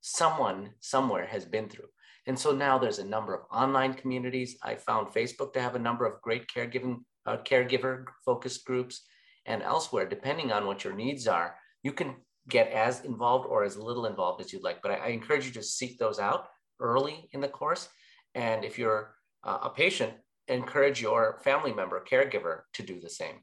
someone 0.00 0.70
somewhere 0.80 1.26
has 1.26 1.44
been 1.44 1.68
through. 1.68 1.86
And 2.26 2.36
so 2.38 2.52
now 2.52 2.76
there's 2.76 2.98
a 2.98 3.04
number 3.04 3.34
of 3.34 3.46
online 3.52 3.94
communities. 3.94 4.56
I 4.62 4.74
found 4.74 5.08
Facebook 5.08 5.52
to 5.52 5.60
have 5.60 5.76
a 5.76 5.80
number 5.80 6.04
of 6.04 6.20
great 6.22 6.48
caregiving, 6.48 7.02
uh, 7.26 7.36
caregiver 7.38 8.04
focused 8.24 8.64
groups 8.64 9.02
and 9.46 9.62
elsewhere, 9.62 10.08
depending 10.08 10.50
on 10.50 10.66
what 10.66 10.82
your 10.82 10.94
needs 10.94 11.26
are, 11.28 11.56
you 11.82 11.92
can 11.92 12.16
get 12.48 12.70
as 12.70 13.04
involved 13.04 13.46
or 13.48 13.64
as 13.64 13.76
little 13.76 14.06
involved 14.06 14.40
as 14.40 14.52
you'd 14.52 14.62
like. 14.62 14.82
But 14.82 14.92
I, 14.92 14.96
I 14.96 15.06
encourage 15.08 15.46
you 15.46 15.52
to 15.52 15.62
seek 15.62 15.98
those 15.98 16.18
out 16.18 16.46
early 16.80 17.28
in 17.32 17.40
the 17.40 17.48
course. 17.48 17.88
And 18.34 18.64
if 18.64 18.78
you're 18.78 19.14
uh, 19.44 19.58
a 19.62 19.70
patient, 19.70 20.12
encourage 20.48 21.00
your 21.00 21.40
family 21.42 21.72
member, 21.72 22.02
caregiver 22.10 22.62
to 22.74 22.82
do 22.82 23.00
the 23.00 23.08
same. 23.08 23.36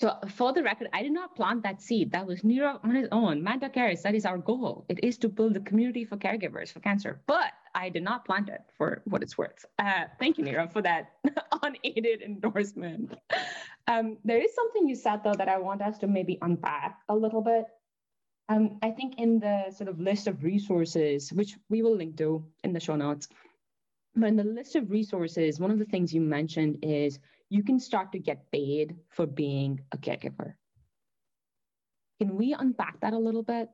So 0.00 0.18
for 0.28 0.52
the 0.52 0.62
record, 0.62 0.88
I 0.92 1.02
did 1.02 1.12
not 1.12 1.36
plant 1.36 1.62
that 1.62 1.80
seed. 1.80 2.10
That 2.10 2.26
was 2.26 2.42
Nirav 2.42 2.80
on 2.84 2.94
his 2.94 3.08
own. 3.12 3.42
Manta 3.42 3.68
Cares, 3.68 4.02
that 4.02 4.14
is 4.14 4.26
our 4.26 4.38
goal. 4.38 4.84
It 4.88 5.02
is 5.04 5.16
to 5.18 5.28
build 5.28 5.56
a 5.56 5.60
community 5.60 6.04
for 6.04 6.16
caregivers 6.16 6.72
for 6.72 6.80
cancer. 6.80 7.22
But 7.26 7.52
I 7.76 7.90
did 7.90 8.02
not 8.02 8.24
plant 8.24 8.48
it 8.48 8.62
for 8.76 9.02
what 9.04 9.22
it's 9.22 9.38
worth. 9.38 9.64
Uh, 9.78 10.04
thank 10.18 10.36
you, 10.36 10.44
Nirav, 10.44 10.72
for 10.72 10.82
that 10.82 11.12
unaided 11.62 12.22
endorsement. 12.22 13.14
Um, 13.86 14.18
there 14.24 14.38
is 14.38 14.52
something 14.54 14.88
you 14.88 14.96
said, 14.96 15.20
though, 15.22 15.34
that 15.34 15.48
I 15.48 15.58
want 15.58 15.80
us 15.80 15.96
to 15.98 16.08
maybe 16.08 16.38
unpack 16.42 16.98
a 17.08 17.14
little 17.14 17.40
bit. 17.40 17.64
Um, 18.48 18.78
I 18.82 18.90
think 18.90 19.18
in 19.18 19.40
the 19.40 19.70
sort 19.70 19.88
of 19.88 20.00
list 20.00 20.26
of 20.26 20.44
resources, 20.44 21.32
which 21.32 21.56
we 21.70 21.82
will 21.82 21.96
link 21.96 22.16
to 22.18 22.44
in 22.62 22.72
the 22.72 22.80
show 22.80 22.96
notes, 22.96 23.28
but 24.14 24.26
in 24.26 24.36
the 24.36 24.44
list 24.44 24.76
of 24.76 24.90
resources, 24.90 25.58
one 25.58 25.70
of 25.70 25.78
the 25.78 25.84
things 25.86 26.12
you 26.12 26.20
mentioned 26.20 26.78
is 26.82 27.18
you 27.48 27.62
can 27.62 27.80
start 27.80 28.12
to 28.12 28.18
get 28.18 28.50
paid 28.52 28.96
for 29.08 29.26
being 29.26 29.80
a 29.92 29.98
caregiver. 29.98 30.54
Can 32.20 32.36
we 32.36 32.52
unpack 32.52 33.00
that 33.00 33.12
a 33.12 33.18
little 33.18 33.42
bit? 33.42 33.70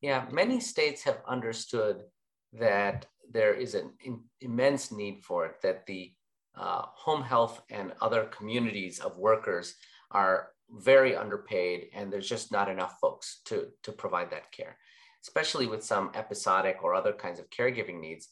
Yeah, 0.00 0.26
many 0.30 0.60
states 0.60 1.02
have 1.04 1.22
understood 1.26 2.02
that 2.52 3.06
there 3.32 3.54
is 3.54 3.74
an 3.74 3.92
in, 4.04 4.20
immense 4.40 4.92
need 4.92 5.24
for 5.24 5.46
it, 5.46 5.62
that 5.62 5.86
the 5.86 6.12
uh, 6.54 6.82
home 6.94 7.22
health 7.22 7.62
and 7.70 7.92
other 8.00 8.24
communities 8.24 9.00
of 9.00 9.18
workers 9.18 9.74
are 10.10 10.50
very 10.70 11.16
underpaid 11.16 11.88
and 11.94 12.12
there's 12.12 12.28
just 12.28 12.52
not 12.52 12.68
enough 12.68 12.98
folks 13.00 13.40
to, 13.46 13.68
to 13.82 13.92
provide 13.92 14.30
that 14.30 14.50
care, 14.52 14.76
especially 15.22 15.66
with 15.66 15.84
some 15.84 16.10
episodic 16.14 16.78
or 16.82 16.94
other 16.94 17.12
kinds 17.12 17.38
of 17.38 17.50
caregiving 17.50 18.00
needs. 18.00 18.28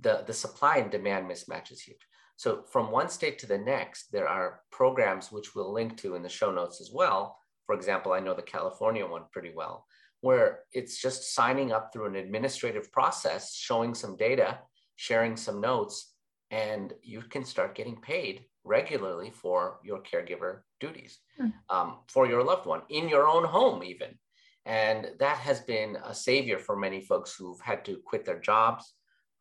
The, 0.00 0.24
the 0.26 0.32
supply 0.32 0.76
and 0.78 0.90
demand 0.90 1.28
mismatch 1.28 1.70
is 1.72 1.80
huge. 1.80 2.06
So 2.36 2.62
from 2.70 2.90
one 2.90 3.10
state 3.10 3.38
to 3.40 3.46
the 3.46 3.58
next, 3.58 4.12
there 4.12 4.28
are 4.28 4.60
programs 4.70 5.30
which 5.30 5.54
we'll 5.54 5.72
link 5.72 5.98
to 5.98 6.14
in 6.14 6.22
the 6.22 6.28
show 6.28 6.50
notes 6.50 6.80
as 6.80 6.90
well. 6.92 7.38
For 7.66 7.74
example, 7.74 8.12
I 8.12 8.20
know 8.20 8.34
the 8.34 8.42
California 8.42 9.06
one 9.06 9.24
pretty 9.30 9.52
well, 9.54 9.86
where 10.22 10.60
it's 10.72 11.00
just 11.00 11.34
signing 11.34 11.70
up 11.70 11.92
through 11.92 12.06
an 12.06 12.16
administrative 12.16 12.90
process, 12.92 13.54
showing 13.54 13.94
some 13.94 14.16
data, 14.16 14.58
sharing 14.96 15.36
some 15.36 15.60
notes, 15.60 16.14
and 16.50 16.94
you 17.02 17.22
can 17.22 17.44
start 17.44 17.74
getting 17.74 18.00
paid 18.00 18.44
regularly 18.64 19.30
for 19.30 19.78
your 19.84 20.02
caregiver 20.02 20.60
duties 20.80 21.18
mm. 21.40 21.52
um, 21.68 21.98
for 22.08 22.26
your 22.26 22.42
loved 22.42 22.66
one 22.66 22.82
in 22.90 23.08
your 23.08 23.26
own 23.26 23.44
home, 23.44 23.82
even. 23.82 24.18
And 24.66 25.10
that 25.18 25.38
has 25.38 25.60
been 25.60 25.96
a 26.04 26.14
savior 26.14 26.58
for 26.58 26.76
many 26.76 27.00
folks 27.00 27.34
who've 27.34 27.60
had 27.60 27.84
to 27.86 28.00
quit 28.04 28.24
their 28.24 28.40
jobs, 28.40 28.94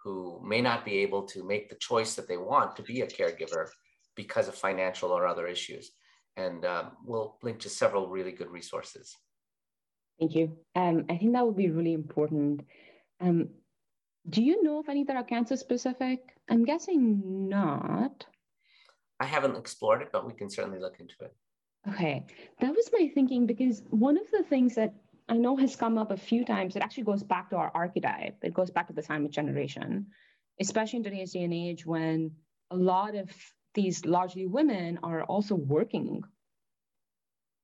who 0.04 0.42
may 0.46 0.62
not 0.62 0.86
be 0.86 1.00
able 1.00 1.24
to 1.24 1.46
make 1.46 1.70
the 1.70 1.76
choice 1.76 2.16
that 2.16 2.28
they 2.28 2.38
want 2.38 2.76
to 2.78 2.84
be 2.84 3.02
a 3.02 3.08
caregiver 3.08 3.68
because 4.16 4.48
of 4.48 4.56
financial 4.56 5.12
or 5.12 5.28
other 5.28 5.48
issues. 5.48 5.92
And 6.38 6.64
um, 6.66 6.92
we'll 7.06 7.38
link 7.44 7.60
to 7.60 7.70
several 7.70 8.08
really 8.08 8.32
good 8.32 8.50
resources. 8.50 9.16
Thank 10.20 10.36
you. 10.36 10.58
Um, 10.76 11.06
I 11.10 11.18
think 11.18 11.34
that 11.34 11.46
would 11.46 11.58
be 11.58 11.70
really 11.70 11.94
important. 11.94 12.62
Um, 13.20 13.50
do 14.30 14.42
you 14.42 14.64
know 14.64 14.80
if 14.80 14.90
any 14.90 15.04
that 15.06 15.16
are 15.16 15.24
cancer 15.24 15.58
specific? 15.58 16.20
I'm 16.50 16.66
guessing 16.66 17.50
not. 17.50 18.26
I 19.20 19.26
haven't 19.26 19.58
explored 19.58 20.02
it, 20.02 20.10
but 20.12 20.26
we 20.26 20.34
can 20.34 20.50
certainly 20.50 20.80
look 20.80 21.00
into 21.00 21.16
it. 21.22 21.34
Okay. 21.90 22.26
That 22.62 22.76
was 22.76 22.90
my 22.92 23.10
thinking 23.14 23.46
because 23.46 23.84
one 23.90 24.18
of 24.18 24.30
the 24.32 24.44
things 24.44 24.76
that 24.76 24.94
I 25.30 25.38
know 25.38 25.56
has 25.58 25.76
come 25.76 26.00
up 26.00 26.10
a 26.10 26.18
few 26.18 26.44
times. 26.44 26.76
It 26.76 26.82
actually 26.82 27.04
goes 27.04 27.22
back 27.22 27.52
to 27.52 27.56
our 27.56 27.72
archetype. 27.76 28.38
It 28.42 28.54
goes 28.54 28.72
back 28.72 28.88
to 28.88 28.94
the 28.94 29.04
sandwich 29.04 29.34
generation, 29.34 30.08
especially 30.60 30.98
in 30.98 31.04
today's 31.04 31.34
day 31.34 31.44
and 31.44 31.54
age 31.54 31.86
when 31.86 32.32
a 32.72 32.76
lot 32.76 33.16
of 33.16 33.30
these 33.76 34.06
largely 34.06 34.48
women 34.48 34.98
are 35.04 35.24
also 35.24 35.54
working. 35.54 36.24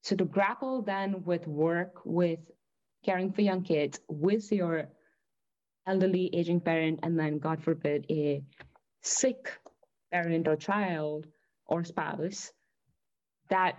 So 0.03 0.15
to 0.15 0.25
grapple 0.25 0.83
then 0.83 1.23
with 1.23 1.47
work, 1.47 2.01
with 2.05 2.39
caring 3.03 3.33
for 3.33 3.41
young 3.41 3.63
kids, 3.63 3.99
with 4.07 4.51
your 4.51 4.87
elderly 5.87 6.29
aging 6.33 6.61
parent, 6.61 6.99
and 7.01 7.17
then 7.17 7.39
God 7.39 7.63
forbid 7.63 8.05
a 8.11 8.43
sick 9.01 9.51
parent 10.11 10.47
or 10.47 10.55
child 10.55 11.25
or 11.67 11.83
spouse, 11.83 12.51
that 13.49 13.77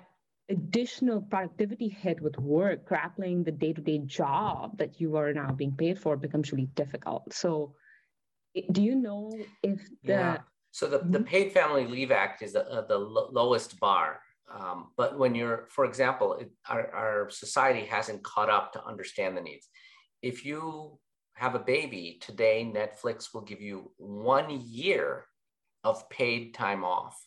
additional 0.48 1.22
productivity 1.22 1.88
hit 1.88 2.20
with 2.20 2.38
work, 2.38 2.86
grappling 2.86 3.42
the 3.42 3.52
day 3.52 3.72
to 3.72 3.80
day 3.80 3.98
job 3.98 4.78
that 4.78 5.00
you 5.00 5.16
are 5.16 5.32
now 5.32 5.50
being 5.50 5.72
paid 5.72 5.98
for 5.98 6.16
becomes 6.16 6.52
really 6.52 6.70
difficult. 6.74 7.32
So, 7.32 7.74
do 8.72 8.82
you 8.82 8.94
know 8.94 9.32
if 9.62 9.80
the. 10.04 10.12
Yeah. 10.12 10.38
So, 10.70 10.86
the, 10.86 10.98
the 10.98 11.18
mm-hmm. 11.18 11.22
Paid 11.22 11.52
Family 11.52 11.86
Leave 11.86 12.10
Act 12.10 12.42
is 12.42 12.52
the, 12.52 12.70
uh, 12.70 12.86
the 12.86 12.98
lowest 12.98 13.80
bar. 13.80 14.20
Um, 14.54 14.88
but 14.96 15.18
when 15.18 15.34
you're, 15.34 15.66
for 15.70 15.84
example, 15.84 16.34
it, 16.34 16.50
our, 16.68 16.94
our 16.94 17.30
society 17.30 17.84
hasn't 17.86 18.22
caught 18.22 18.50
up 18.50 18.72
to 18.74 18.84
understand 18.84 19.36
the 19.36 19.40
needs. 19.40 19.68
If 20.22 20.44
you 20.44 20.98
have 21.34 21.54
a 21.54 21.58
baby 21.60 22.18
today, 22.20 22.70
Netflix 22.72 23.34
will 23.34 23.40
give 23.40 23.60
you 23.60 23.90
one 23.96 24.62
year 24.66 25.26
of 25.82 26.08
paid 26.10 26.54
time 26.54 26.84
off. 26.84 27.18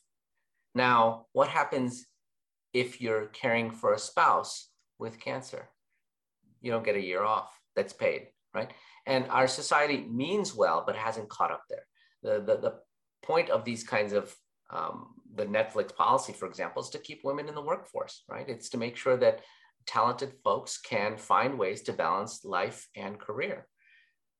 Now, 0.75 1.25
what 1.33 1.49
happens 1.49 2.05
if 2.73 3.01
you're 3.01 3.27
caring 3.27 3.71
for 3.71 3.93
a 3.93 3.99
spouse 3.99 4.69
with 4.99 5.19
cancer. 5.19 5.69
You 6.61 6.71
don't 6.71 6.85
get 6.85 6.95
a 6.95 7.01
year 7.01 7.23
off 7.23 7.49
that's 7.75 7.93
paid, 7.93 8.27
right? 8.53 8.71
And 9.05 9.25
our 9.29 9.47
society 9.47 10.05
means 10.09 10.53
well, 10.53 10.83
but 10.85 10.95
hasn't 10.95 11.29
caught 11.29 11.51
up 11.51 11.63
there. 11.69 11.85
The, 12.21 12.43
the, 12.43 12.57
the 12.59 12.73
point 13.23 13.49
of 13.49 13.63
these 13.63 13.83
kinds 13.83 14.13
of 14.13 14.35
um, 14.71 15.07
the 15.33 15.45
Netflix 15.45 15.95
policy, 15.95 16.33
for 16.33 16.47
example, 16.47 16.81
is 16.81 16.89
to 16.89 16.99
keep 16.99 17.21
women 17.23 17.47
in 17.47 17.55
the 17.55 17.61
workforce, 17.61 18.23
right? 18.29 18.47
It's 18.47 18.69
to 18.69 18.77
make 18.77 18.97
sure 18.97 19.17
that 19.17 19.41
talented 19.87 20.33
folks 20.43 20.79
can 20.79 21.17
find 21.17 21.57
ways 21.57 21.81
to 21.83 21.93
balance 21.93 22.43
life 22.43 22.87
and 22.95 23.19
career. 23.19 23.67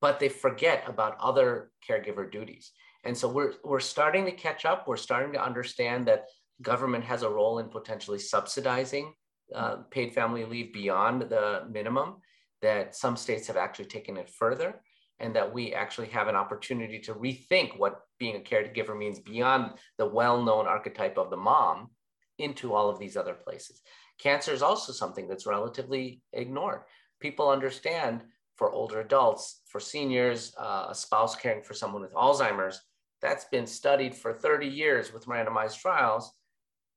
But 0.01 0.19
they 0.19 0.29
forget 0.29 0.83
about 0.87 1.17
other 1.19 1.71
caregiver 1.89 2.29
duties. 2.29 2.71
And 3.03 3.17
so 3.17 3.27
we're, 3.27 3.53
we're 3.63 3.79
starting 3.79 4.25
to 4.25 4.31
catch 4.31 4.65
up. 4.65 4.87
We're 4.87 4.97
starting 4.97 5.33
to 5.33 5.43
understand 5.43 6.07
that 6.07 6.25
government 6.61 7.03
has 7.05 7.23
a 7.23 7.29
role 7.29 7.59
in 7.59 7.69
potentially 7.69 8.19
subsidizing 8.19 9.13
uh, 9.53 9.77
paid 9.89 10.13
family 10.13 10.45
leave 10.45 10.73
beyond 10.73 11.23
the 11.23 11.63
minimum, 11.69 12.17
that 12.61 12.95
some 12.95 13.15
states 13.15 13.47
have 13.47 13.57
actually 13.57 13.85
taken 13.85 14.17
it 14.17 14.29
further, 14.29 14.81
and 15.19 15.35
that 15.35 15.51
we 15.51 15.73
actually 15.73 16.07
have 16.07 16.27
an 16.27 16.35
opportunity 16.35 16.99
to 16.99 17.13
rethink 17.13 17.77
what 17.77 18.01
being 18.19 18.35
a 18.35 18.39
caregiver 18.39 18.97
means 18.97 19.19
beyond 19.19 19.71
the 19.97 20.05
well 20.05 20.43
known 20.43 20.67
archetype 20.67 21.17
of 21.17 21.29
the 21.29 21.37
mom 21.37 21.89
into 22.37 22.73
all 22.73 22.89
of 22.89 22.99
these 22.99 23.17
other 23.17 23.33
places. 23.33 23.81
Cancer 24.19 24.53
is 24.53 24.61
also 24.61 24.91
something 24.91 25.27
that's 25.27 25.45
relatively 25.45 26.21
ignored. 26.33 26.81
People 27.19 27.49
understand 27.49 28.23
for 28.55 28.71
older 28.71 28.99
adults, 28.99 29.61
for 29.65 29.79
seniors, 29.79 30.53
uh, 30.57 30.87
a 30.89 30.95
spouse 30.95 31.35
caring 31.35 31.63
for 31.63 31.73
someone 31.73 32.01
with 32.01 32.13
Alzheimer's, 32.13 32.81
that's 33.21 33.45
been 33.45 33.67
studied 33.67 34.15
for 34.15 34.33
30 34.33 34.67
years 34.67 35.13
with 35.13 35.25
randomized 35.25 35.79
trials. 35.79 36.31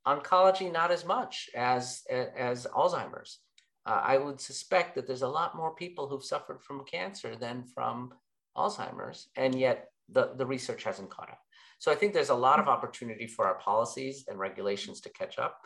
Oncology, 0.06 0.72
not 0.72 0.90
as 0.90 1.04
much 1.04 1.48
as, 1.54 2.02
as 2.10 2.66
Alzheimer's. 2.66 3.38
Uh, 3.84 4.00
I 4.02 4.18
would 4.18 4.40
suspect 4.40 4.94
that 4.94 5.06
there's 5.06 5.22
a 5.22 5.28
lot 5.28 5.56
more 5.56 5.74
people 5.74 6.08
who've 6.08 6.24
suffered 6.24 6.62
from 6.62 6.84
cancer 6.84 7.34
than 7.34 7.64
from 7.64 8.14
Alzheimer's, 8.56 9.28
and 9.36 9.54
yet 9.54 9.88
the, 10.08 10.32
the 10.36 10.46
research 10.46 10.84
hasn't 10.84 11.10
caught 11.10 11.30
up. 11.30 11.40
So 11.78 11.90
I 11.90 11.96
think 11.96 12.12
there's 12.12 12.30
a 12.30 12.34
lot 12.34 12.60
of 12.60 12.68
opportunity 12.68 13.26
for 13.26 13.46
our 13.46 13.56
policies 13.56 14.24
and 14.28 14.38
regulations 14.38 15.00
to 15.00 15.10
catch 15.10 15.38
up. 15.38 15.58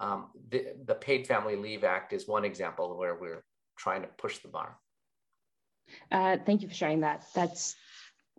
Um, 0.00 0.30
the, 0.48 0.72
the 0.84 0.94
Paid 0.94 1.26
Family 1.26 1.54
Leave 1.54 1.84
Act 1.84 2.12
is 2.12 2.26
one 2.26 2.44
example 2.44 2.96
where 2.96 3.14
we're 3.14 3.44
trying 3.76 4.02
to 4.02 4.08
push 4.18 4.38
the 4.38 4.48
bar. 4.48 4.78
Uh, 6.10 6.38
thank 6.44 6.62
you 6.62 6.68
for 6.68 6.74
sharing 6.74 7.00
that. 7.00 7.24
That's 7.34 7.76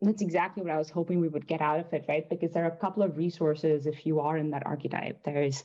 that's 0.01 0.21
exactly 0.21 0.63
what 0.63 0.71
I 0.71 0.77
was 0.77 0.89
hoping 0.89 1.19
we 1.19 1.27
would 1.27 1.47
get 1.47 1.61
out 1.61 1.79
of 1.79 1.93
it, 1.93 2.05
right? 2.09 2.27
Because 2.27 2.51
there 2.51 2.63
are 2.63 2.71
a 2.71 2.77
couple 2.77 3.03
of 3.03 3.17
resources 3.17 3.85
if 3.85 4.05
you 4.05 4.19
are 4.19 4.37
in 4.37 4.51
that 4.51 4.65
archetype. 4.65 5.23
There's 5.23 5.63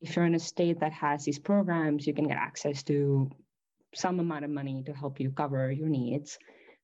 if 0.00 0.16
you're 0.16 0.24
in 0.24 0.34
a 0.34 0.40
state 0.40 0.80
that 0.80 0.92
has 0.92 1.24
these 1.24 1.38
programs, 1.38 2.06
you 2.06 2.14
can 2.14 2.26
get 2.26 2.38
access 2.38 2.82
to 2.84 3.30
some 3.94 4.18
amount 4.18 4.44
of 4.44 4.50
money 4.50 4.82
to 4.86 4.92
help 4.92 5.20
you 5.20 5.30
cover 5.30 5.70
your 5.70 5.88
needs. 5.88 6.38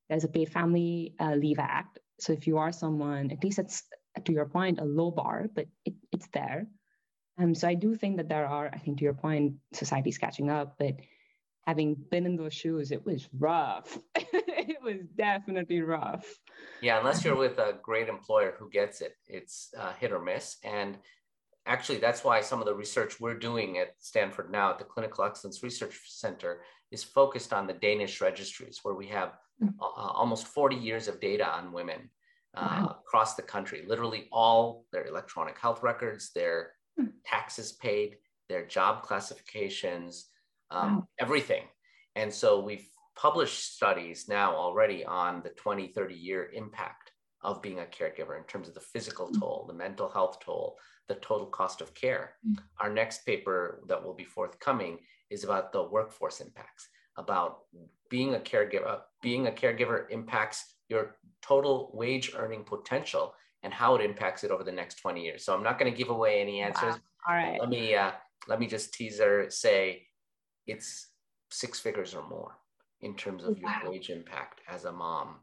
There's 0.08 0.24
a 0.24 0.28
Paid 0.28 0.50
Family 0.50 1.14
uh, 1.18 1.34
Leave 1.34 1.58
Act. 1.58 1.98
So 2.20 2.32
if 2.32 2.46
you 2.46 2.58
are 2.58 2.72
someone, 2.72 3.30
at 3.30 3.42
least 3.42 3.58
it's 3.58 3.84
to 4.24 4.32
your 4.32 4.46
point, 4.46 4.80
a 4.80 4.84
low 4.84 5.10
bar, 5.10 5.46
but 5.54 5.66
it, 5.84 5.94
it's 6.12 6.28
there. 6.32 6.66
Um, 7.38 7.54
so 7.54 7.68
I 7.68 7.74
do 7.74 7.94
think 7.94 8.16
that 8.16 8.28
there 8.28 8.46
are, 8.46 8.70
I 8.72 8.78
think 8.78 8.98
to 8.98 9.04
your 9.04 9.14
point, 9.14 9.54
society's 9.72 10.18
catching 10.18 10.50
up, 10.50 10.76
but 10.78 10.94
having 11.66 11.96
been 12.10 12.26
in 12.26 12.36
those 12.36 12.54
shoes, 12.54 12.92
it 12.92 13.04
was 13.04 13.28
rough. 13.38 13.98
it 14.68 14.82
was 14.82 15.06
definitely 15.16 15.80
rough. 15.80 16.26
Yeah, 16.80 16.98
unless 16.98 17.24
you're 17.24 17.36
with 17.36 17.58
a 17.58 17.78
great 17.82 18.08
employer 18.08 18.54
who 18.58 18.70
gets 18.70 19.00
it, 19.00 19.16
it's 19.26 19.72
uh, 19.78 19.92
hit 19.94 20.12
or 20.12 20.20
miss. 20.20 20.56
And 20.64 20.98
actually, 21.66 21.98
that's 21.98 22.24
why 22.24 22.40
some 22.40 22.60
of 22.60 22.66
the 22.66 22.74
research 22.74 23.20
we're 23.20 23.38
doing 23.38 23.78
at 23.78 23.94
Stanford 23.98 24.50
now 24.50 24.70
at 24.70 24.78
the 24.78 24.84
Clinical 24.84 25.24
Excellence 25.24 25.62
Research 25.62 26.00
Center 26.06 26.60
is 26.90 27.04
focused 27.04 27.52
on 27.52 27.66
the 27.66 27.72
Danish 27.72 28.20
registries, 28.20 28.80
where 28.82 28.94
we 28.94 29.06
have 29.08 29.34
uh, 29.62 29.84
almost 29.84 30.46
40 30.46 30.76
years 30.76 31.08
of 31.08 31.20
data 31.20 31.46
on 31.46 31.72
women 31.72 32.10
uh, 32.54 32.60
wow. 32.60 32.96
across 33.00 33.34
the 33.34 33.42
country, 33.42 33.84
literally 33.86 34.28
all 34.32 34.84
their 34.92 35.06
electronic 35.06 35.58
health 35.58 35.82
records, 35.82 36.30
their 36.32 36.72
mm. 37.00 37.10
taxes 37.24 37.72
paid, 37.72 38.16
their 38.48 38.66
job 38.66 39.02
classifications, 39.02 40.26
um, 40.70 40.96
wow. 40.96 41.08
everything. 41.18 41.62
And 42.14 42.32
so 42.32 42.60
we've 42.60 42.86
published 43.16 43.74
studies 43.74 44.26
now 44.28 44.54
already 44.54 45.04
on 45.04 45.42
the 45.42 45.48
20, 45.50 45.88
30 45.88 46.14
year 46.14 46.50
impact 46.52 47.12
of 47.42 47.62
being 47.62 47.78
a 47.78 47.84
caregiver 47.84 48.36
in 48.36 48.44
terms 48.44 48.68
of 48.68 48.74
the 48.74 48.80
physical 48.80 49.28
mm. 49.28 49.38
toll, 49.38 49.64
the 49.66 49.74
mental 49.74 50.08
health 50.08 50.38
toll, 50.44 50.76
the 51.08 51.14
total 51.16 51.46
cost 51.46 51.80
of 51.80 51.94
care. 51.94 52.34
Mm. 52.46 52.58
Our 52.80 52.90
next 52.90 53.24
paper 53.24 53.80
that 53.88 54.02
will 54.02 54.14
be 54.14 54.24
forthcoming 54.24 54.98
is 55.30 55.44
about 55.44 55.72
the 55.72 55.82
workforce 55.82 56.40
impacts, 56.40 56.88
about 57.16 57.60
being 58.10 58.34
a 58.34 58.38
caregiver, 58.38 59.00
being 59.22 59.46
a 59.46 59.52
caregiver 59.52 60.10
impacts 60.10 60.76
your 60.88 61.16
total 61.42 61.90
wage 61.94 62.32
earning 62.36 62.64
potential 62.64 63.34
and 63.62 63.72
how 63.72 63.94
it 63.96 64.04
impacts 64.04 64.44
it 64.44 64.50
over 64.50 64.62
the 64.62 64.72
next 64.72 64.96
20 64.96 65.24
years. 65.24 65.44
So 65.44 65.54
I'm 65.54 65.62
not 65.62 65.78
going 65.78 65.90
to 65.90 65.96
give 65.96 66.10
away 66.10 66.40
any 66.40 66.60
answers. 66.60 66.94
Wow. 66.94 67.00
All 67.28 67.34
right. 67.34 67.58
Let 67.60 67.68
me 67.68 67.94
uh, 67.94 68.12
let 68.46 68.60
me 68.60 68.66
just 68.66 68.94
teaser 68.94 69.50
say 69.50 70.06
it's 70.66 71.08
six 71.50 71.80
figures 71.80 72.14
or 72.14 72.28
more 72.28 72.56
in 73.00 73.14
terms 73.14 73.44
of 73.44 73.58
wow. 73.62 73.80
your 73.82 73.92
wage 73.92 74.10
impact 74.10 74.60
as 74.68 74.84
a 74.84 74.92
mom 74.92 75.36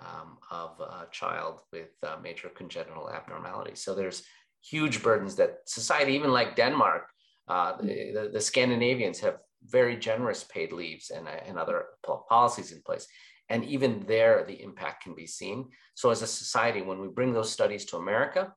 um, 0.00 0.38
of 0.50 0.78
a 0.80 1.06
child 1.10 1.60
with 1.72 1.90
uh, 2.02 2.16
major 2.22 2.48
congenital 2.48 3.10
abnormalities. 3.10 3.80
So 3.82 3.94
there's 3.94 4.22
huge 4.62 5.02
burdens 5.02 5.36
that 5.36 5.58
society, 5.66 6.12
even 6.12 6.32
like 6.32 6.56
Denmark, 6.56 7.08
uh, 7.48 7.76
the, 7.80 8.12
the, 8.12 8.30
the, 8.34 8.40
Scandinavians 8.40 9.20
have 9.20 9.38
very 9.64 9.96
generous 9.96 10.44
paid 10.44 10.72
leaves 10.72 11.10
and, 11.10 11.28
and 11.28 11.58
other 11.58 11.86
policies 12.28 12.72
in 12.72 12.82
place. 12.82 13.06
And 13.48 13.64
even 13.64 14.04
there, 14.08 14.44
the 14.44 14.60
impact 14.60 15.04
can 15.04 15.14
be 15.14 15.26
seen. 15.26 15.68
So 15.94 16.10
as 16.10 16.22
a 16.22 16.26
society, 16.26 16.82
when 16.82 17.00
we 17.00 17.08
bring 17.08 17.32
those 17.32 17.50
studies 17.50 17.84
to 17.86 17.98
America, 17.98 18.52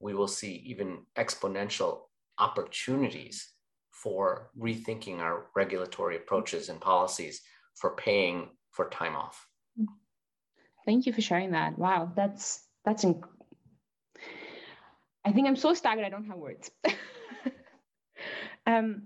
we 0.00 0.14
will 0.14 0.28
see 0.28 0.54
even 0.66 1.06
exponential 1.16 2.00
opportunities 2.38 3.48
for 3.92 4.50
rethinking 4.58 5.20
our 5.20 5.46
regulatory 5.54 6.16
approaches 6.16 6.68
and 6.68 6.80
policies 6.80 7.40
for 7.74 7.96
paying 7.96 8.48
for 8.70 8.88
time 8.88 9.16
off. 9.16 9.46
Thank 10.84 11.06
you 11.06 11.12
for 11.12 11.20
sharing 11.20 11.52
that. 11.52 11.78
Wow, 11.78 12.12
that's 12.14 12.62
that's 12.84 13.04
inc- 13.04 13.28
I 15.24 15.32
think 15.32 15.46
I'm 15.46 15.56
so 15.56 15.74
staggered 15.74 16.04
I 16.04 16.08
don't 16.08 16.26
have 16.26 16.36
words. 16.36 16.70
um, 18.66 19.02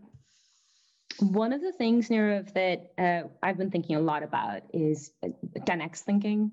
one 1.18 1.52
of 1.52 1.60
the 1.60 1.72
things, 1.72 2.08
Nirav, 2.08 2.52
that 2.54 2.92
uh, 2.98 3.28
I've 3.42 3.58
been 3.58 3.70
thinking 3.70 3.96
a 3.96 4.00
lot 4.00 4.22
about 4.22 4.62
is 4.72 5.12
10x 5.22 6.00
thinking, 6.00 6.52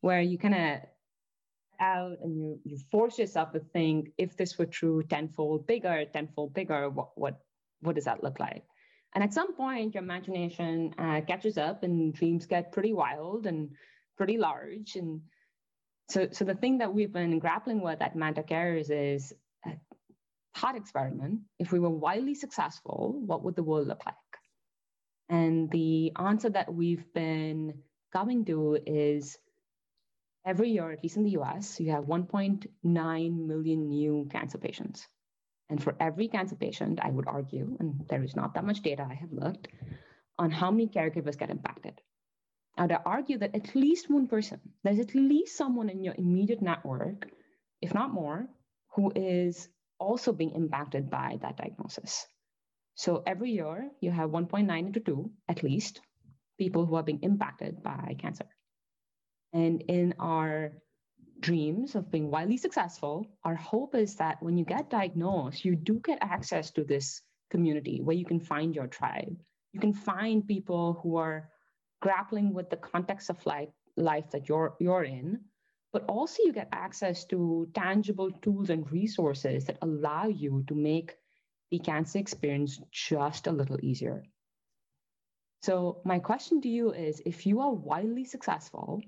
where 0.00 0.20
you 0.20 0.38
kind 0.38 0.54
of 0.54 0.80
out 1.80 2.18
and 2.22 2.36
you 2.36 2.60
you 2.64 2.78
force 2.90 3.18
yourself 3.18 3.52
to 3.52 3.60
think 3.60 4.10
if 4.16 4.36
this 4.36 4.56
were 4.58 4.66
true 4.66 5.02
tenfold 5.02 5.66
bigger, 5.66 6.04
tenfold 6.12 6.54
bigger, 6.54 6.88
what 6.88 7.08
what 7.16 7.40
what 7.80 7.94
does 7.94 8.04
that 8.04 8.22
look 8.22 8.40
like? 8.40 8.64
And 9.14 9.22
at 9.22 9.32
some 9.32 9.54
point, 9.54 9.94
your 9.94 10.02
imagination 10.02 10.94
uh, 10.98 11.20
catches 11.26 11.56
up, 11.56 11.84
and 11.84 12.12
dreams 12.12 12.46
get 12.46 12.72
pretty 12.72 12.92
wild 12.92 13.46
and 13.46 13.70
pretty 14.16 14.38
large. 14.38 14.96
And 14.96 15.20
so, 16.08 16.28
so 16.32 16.44
the 16.44 16.54
thing 16.54 16.78
that 16.78 16.92
we've 16.92 17.12
been 17.12 17.38
grappling 17.38 17.80
with 17.80 18.02
at 18.02 18.16
Manta 18.16 18.42
Cares 18.42 18.90
is 18.90 19.32
a 19.64 19.76
thought 20.56 20.76
experiment. 20.76 21.40
If 21.58 21.70
we 21.70 21.78
were 21.78 21.90
wildly 21.90 22.34
successful, 22.34 23.22
what 23.24 23.44
would 23.44 23.56
the 23.56 23.62
world 23.62 23.86
look 23.86 24.04
like? 24.04 24.14
And 25.28 25.70
the 25.70 26.12
answer 26.16 26.50
that 26.50 26.74
we've 26.74 27.12
been 27.14 27.74
coming 28.12 28.44
to 28.46 28.78
is 28.84 29.38
every 30.44 30.70
year, 30.70 30.90
at 30.90 31.02
least 31.02 31.16
in 31.16 31.24
the 31.24 31.38
US, 31.38 31.80
you 31.80 31.90
have 31.92 32.04
1.9 32.04 32.68
million 32.82 33.88
new 33.88 34.28
cancer 34.30 34.58
patients. 34.58 35.06
And 35.70 35.82
for 35.82 35.96
every 35.98 36.28
cancer 36.28 36.56
patient, 36.56 37.00
I 37.02 37.10
would 37.10 37.26
argue, 37.26 37.76
and 37.80 38.06
there 38.08 38.22
is 38.22 38.36
not 38.36 38.54
that 38.54 38.64
much 38.64 38.82
data 38.82 39.06
I 39.08 39.14
have 39.14 39.32
looked, 39.32 39.68
on 40.38 40.50
how 40.50 40.70
many 40.70 40.88
caregivers 40.88 41.38
get 41.38 41.50
impacted. 41.50 42.00
I 42.76 42.82
would 42.82 42.96
argue 43.06 43.38
that 43.38 43.54
at 43.54 43.74
least 43.74 44.10
one 44.10 44.26
person, 44.26 44.60
there's 44.82 44.98
at 44.98 45.14
least 45.14 45.56
someone 45.56 45.88
in 45.88 46.02
your 46.02 46.14
immediate 46.18 46.60
network, 46.60 47.28
if 47.80 47.94
not 47.94 48.12
more, 48.12 48.48
who 48.94 49.12
is 49.14 49.68
also 49.98 50.32
being 50.32 50.54
impacted 50.54 51.08
by 51.08 51.38
that 51.40 51.56
diagnosis. 51.56 52.26
So 52.96 53.22
every 53.26 53.50
year 53.50 53.90
you 54.00 54.10
have 54.10 54.30
1.9 54.30 54.78
into 54.78 55.00
2, 55.00 55.30
at 55.48 55.62
least, 55.62 56.00
people 56.58 56.86
who 56.86 56.96
are 56.96 57.02
being 57.02 57.22
impacted 57.22 57.82
by 57.82 58.16
cancer. 58.20 58.46
And 59.52 59.82
in 59.88 60.14
our 60.18 60.72
dreams 61.44 61.94
of 61.94 62.10
being 62.10 62.30
wildly 62.30 62.56
successful, 62.56 63.26
our 63.44 63.54
hope 63.54 63.94
is 63.94 64.14
that 64.16 64.42
when 64.42 64.56
you 64.56 64.64
get 64.64 64.88
diagnosed, 64.88 65.62
you 65.62 65.76
do 65.76 66.00
get 66.02 66.18
access 66.22 66.70
to 66.70 66.82
this 66.84 67.20
community 67.50 68.00
where 68.00 68.16
you 68.16 68.24
can 68.24 68.40
find 68.40 68.74
your 68.74 68.86
tribe. 68.86 69.36
You 69.74 69.80
can 69.80 69.92
find 69.92 70.48
people 70.48 70.98
who 71.02 71.16
are 71.16 71.50
grappling 72.00 72.54
with 72.54 72.70
the 72.70 72.78
context 72.78 73.28
of 73.28 73.44
life, 73.44 73.68
life 73.98 74.30
that 74.30 74.48
you're, 74.48 74.74
you're 74.80 75.04
in, 75.04 75.40
but 75.92 76.06
also 76.08 76.42
you 76.44 76.52
get 76.52 76.68
access 76.72 77.26
to 77.26 77.68
tangible 77.74 78.30
tools 78.40 78.70
and 78.70 78.90
resources 78.90 79.66
that 79.66 79.76
allow 79.82 80.26
you 80.28 80.64
to 80.68 80.74
make 80.74 81.14
the 81.70 81.78
cancer 81.78 82.18
experience 82.18 82.80
just 82.90 83.46
a 83.48 83.52
little 83.52 83.78
easier. 83.82 84.24
So, 85.62 86.00
my 86.04 86.20
question 86.20 86.62
to 86.62 86.68
you 86.68 86.92
is 86.92 87.20
if 87.26 87.44
you 87.44 87.60
are 87.60 87.72
wildly 87.72 88.24
successful 88.24 89.02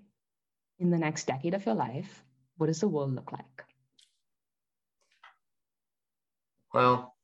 in 0.78 0.90
the 0.90 0.98
next 0.98 1.26
decade 1.26 1.54
of 1.54 1.64
your 1.64 1.74
life, 1.74 2.22
what 2.56 2.66
does 2.66 2.80
the 2.80 2.88
world 2.88 3.14
look 3.14 3.32
like? 3.32 3.64
Well, 6.72 7.14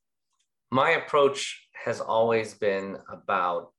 my 0.71 0.91
approach 0.91 1.69
has 1.85 2.01
always 2.01 2.55
been 2.55 2.97
about, 3.11 3.73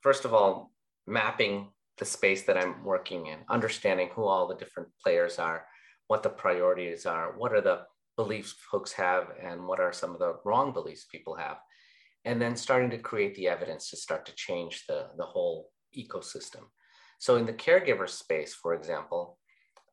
first 0.00 0.24
of 0.24 0.34
all, 0.34 0.72
mapping 1.06 1.68
the 1.98 2.04
space 2.04 2.44
that 2.44 2.56
I'm 2.56 2.84
working 2.84 3.26
in, 3.26 3.38
understanding 3.48 4.08
who 4.14 4.24
all 4.24 4.48
the 4.48 4.56
different 4.56 4.88
players 5.02 5.38
are, 5.38 5.66
what 6.06 6.22
the 6.22 6.30
priorities 6.30 7.06
are, 7.06 7.34
what 7.36 7.52
are 7.52 7.60
the 7.60 7.82
beliefs 8.16 8.54
folks 8.70 8.92
have 8.92 9.28
and 9.42 9.66
what 9.66 9.80
are 9.80 9.92
some 9.92 10.12
of 10.12 10.18
the 10.18 10.34
wrong 10.44 10.72
beliefs 10.72 11.06
people 11.10 11.34
have 11.34 11.56
and 12.26 12.40
then 12.40 12.54
starting 12.54 12.90
to 12.90 12.98
create 12.98 13.34
the 13.34 13.48
evidence 13.48 13.88
to 13.88 13.96
start 13.96 14.26
to 14.26 14.34
change 14.34 14.84
the, 14.86 15.06
the 15.16 15.24
whole 15.24 15.70
ecosystem 15.96 16.64
so 17.18 17.36
in 17.36 17.46
the 17.46 17.52
caregiver 17.52 18.06
space 18.06 18.52
for 18.52 18.74
example 18.74 19.38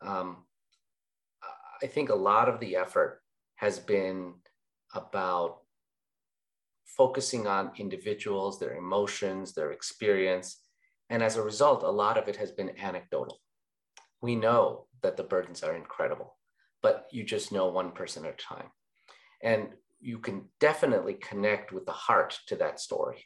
um, 0.01 0.43
i 1.81 1.87
think 1.87 2.09
a 2.09 2.15
lot 2.15 2.49
of 2.49 2.59
the 2.59 2.75
effort 2.75 3.21
has 3.55 3.79
been 3.79 4.33
about 4.93 5.59
focusing 6.85 7.47
on 7.47 7.71
individuals 7.77 8.59
their 8.59 8.75
emotions 8.75 9.53
their 9.53 9.71
experience 9.71 10.61
and 11.09 11.21
as 11.21 11.35
a 11.35 11.41
result 11.41 11.83
a 11.83 11.89
lot 11.89 12.17
of 12.17 12.27
it 12.27 12.35
has 12.35 12.51
been 12.51 12.77
anecdotal 12.79 13.39
we 14.21 14.35
know 14.35 14.87
that 15.03 15.17
the 15.17 15.23
burdens 15.23 15.63
are 15.63 15.75
incredible 15.75 16.37
but 16.81 17.07
you 17.11 17.23
just 17.23 17.51
know 17.51 17.67
one 17.67 17.91
person 17.91 18.25
at 18.25 18.33
a 18.33 18.37
time. 18.37 18.67
And 19.43 19.69
you 19.99 20.19
can 20.19 20.45
definitely 20.59 21.15
connect 21.15 21.71
with 21.71 21.85
the 21.85 21.91
heart 21.91 22.39
to 22.47 22.55
that 22.57 22.79
story, 22.79 23.25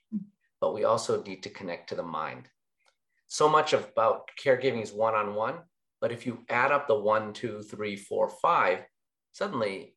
but 0.60 0.74
we 0.74 0.84
also 0.84 1.22
need 1.22 1.44
to 1.44 1.50
connect 1.50 1.90
to 1.90 1.96
the 1.96 2.04
mind. 2.04 2.48
So 3.28 3.48
much 3.48 3.74
about 3.74 4.30
caregiving 4.44 4.82
is 4.82 4.92
one 4.92 5.16
on 5.16 5.36
one, 5.36 5.60
but 6.02 6.12
if 6.12 6.26
you 6.26 6.40
add 6.50 6.72
up 6.72 6.88
the 6.88 7.00
one, 7.00 7.32
two, 7.32 7.62
three, 7.62 7.96
four, 7.96 8.28
five, 8.28 8.84
suddenly 9.32 9.96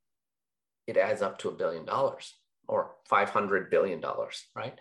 it 0.87 0.99
adds 0.99 1.23
up 1.23 1.39
to 1.39 1.49
a 1.49 1.55
billion 1.55 1.85
dollars 1.85 2.35
or 2.69 2.93
500 3.09 3.71
billion 3.71 4.01
dollars, 4.01 4.45
right? 4.55 4.79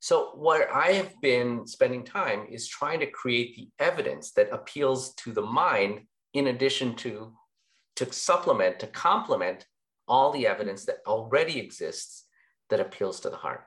So, 0.00 0.30
what 0.34 0.70
I 0.70 0.92
have 0.92 1.12
been 1.20 1.66
spending 1.66 2.04
time 2.04 2.46
is 2.48 2.68
trying 2.68 3.00
to 3.00 3.10
create 3.10 3.56
the 3.56 3.68
evidence 3.84 4.30
that 4.32 4.52
appeals 4.52 5.14
to 5.14 5.32
the 5.32 5.42
mind 5.42 6.02
in 6.34 6.48
addition 6.48 6.94
to 6.96 7.32
to 7.96 8.12
supplement, 8.12 8.78
to 8.78 8.86
complement 8.86 9.66
all 10.06 10.30
the 10.30 10.46
evidence 10.46 10.84
that 10.84 10.98
already 11.04 11.58
exists 11.58 12.26
that 12.70 12.78
appeals 12.78 13.18
to 13.20 13.30
the 13.30 13.36
heart. 13.36 13.64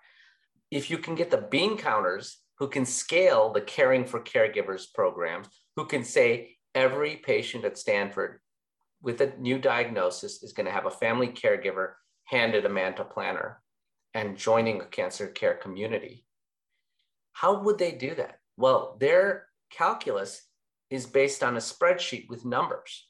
If 0.72 0.90
you 0.90 0.98
can 0.98 1.16
get 1.16 1.32
the 1.32 1.48
bean 1.52 1.78
counters 1.78 2.38
who 2.58 2.70
can 2.70 2.86
scale 2.86 3.52
the 3.52 3.60
caring 3.60 4.06
for 4.06 4.22
caregivers 4.22 4.86
programs, 4.94 5.48
who 5.76 5.86
can 5.86 6.06
say 6.06 6.56
every 6.76 7.18
patient 7.18 7.66
at 7.66 7.78
Stanford 7.78 8.40
with 9.02 9.22
a 9.22 9.34
new 9.38 9.60
diagnosis 9.60 10.44
is 10.44 10.54
going 10.54 10.66
to 10.66 10.72
have 10.72 10.86
a 10.86 10.92
family 10.92 11.28
caregiver 11.28 11.94
handed 12.26 12.66
a 12.66 12.70
Manta 12.70 13.04
planner 13.04 13.62
and 14.14 14.38
joining 14.38 14.82
a 14.82 14.86
cancer 14.86 15.28
care 15.28 15.56
community. 15.56 16.26
How 17.34 17.62
would 17.62 17.78
they 17.78 17.94
do 17.94 18.14
that? 18.16 18.40
Well, 18.58 18.98
their 19.00 19.48
calculus 19.72 20.46
is 20.90 21.06
based 21.06 21.44
on 21.44 21.56
a 21.56 21.60
spreadsheet 21.60 22.30
with 22.30 22.46
numbers 22.46 23.08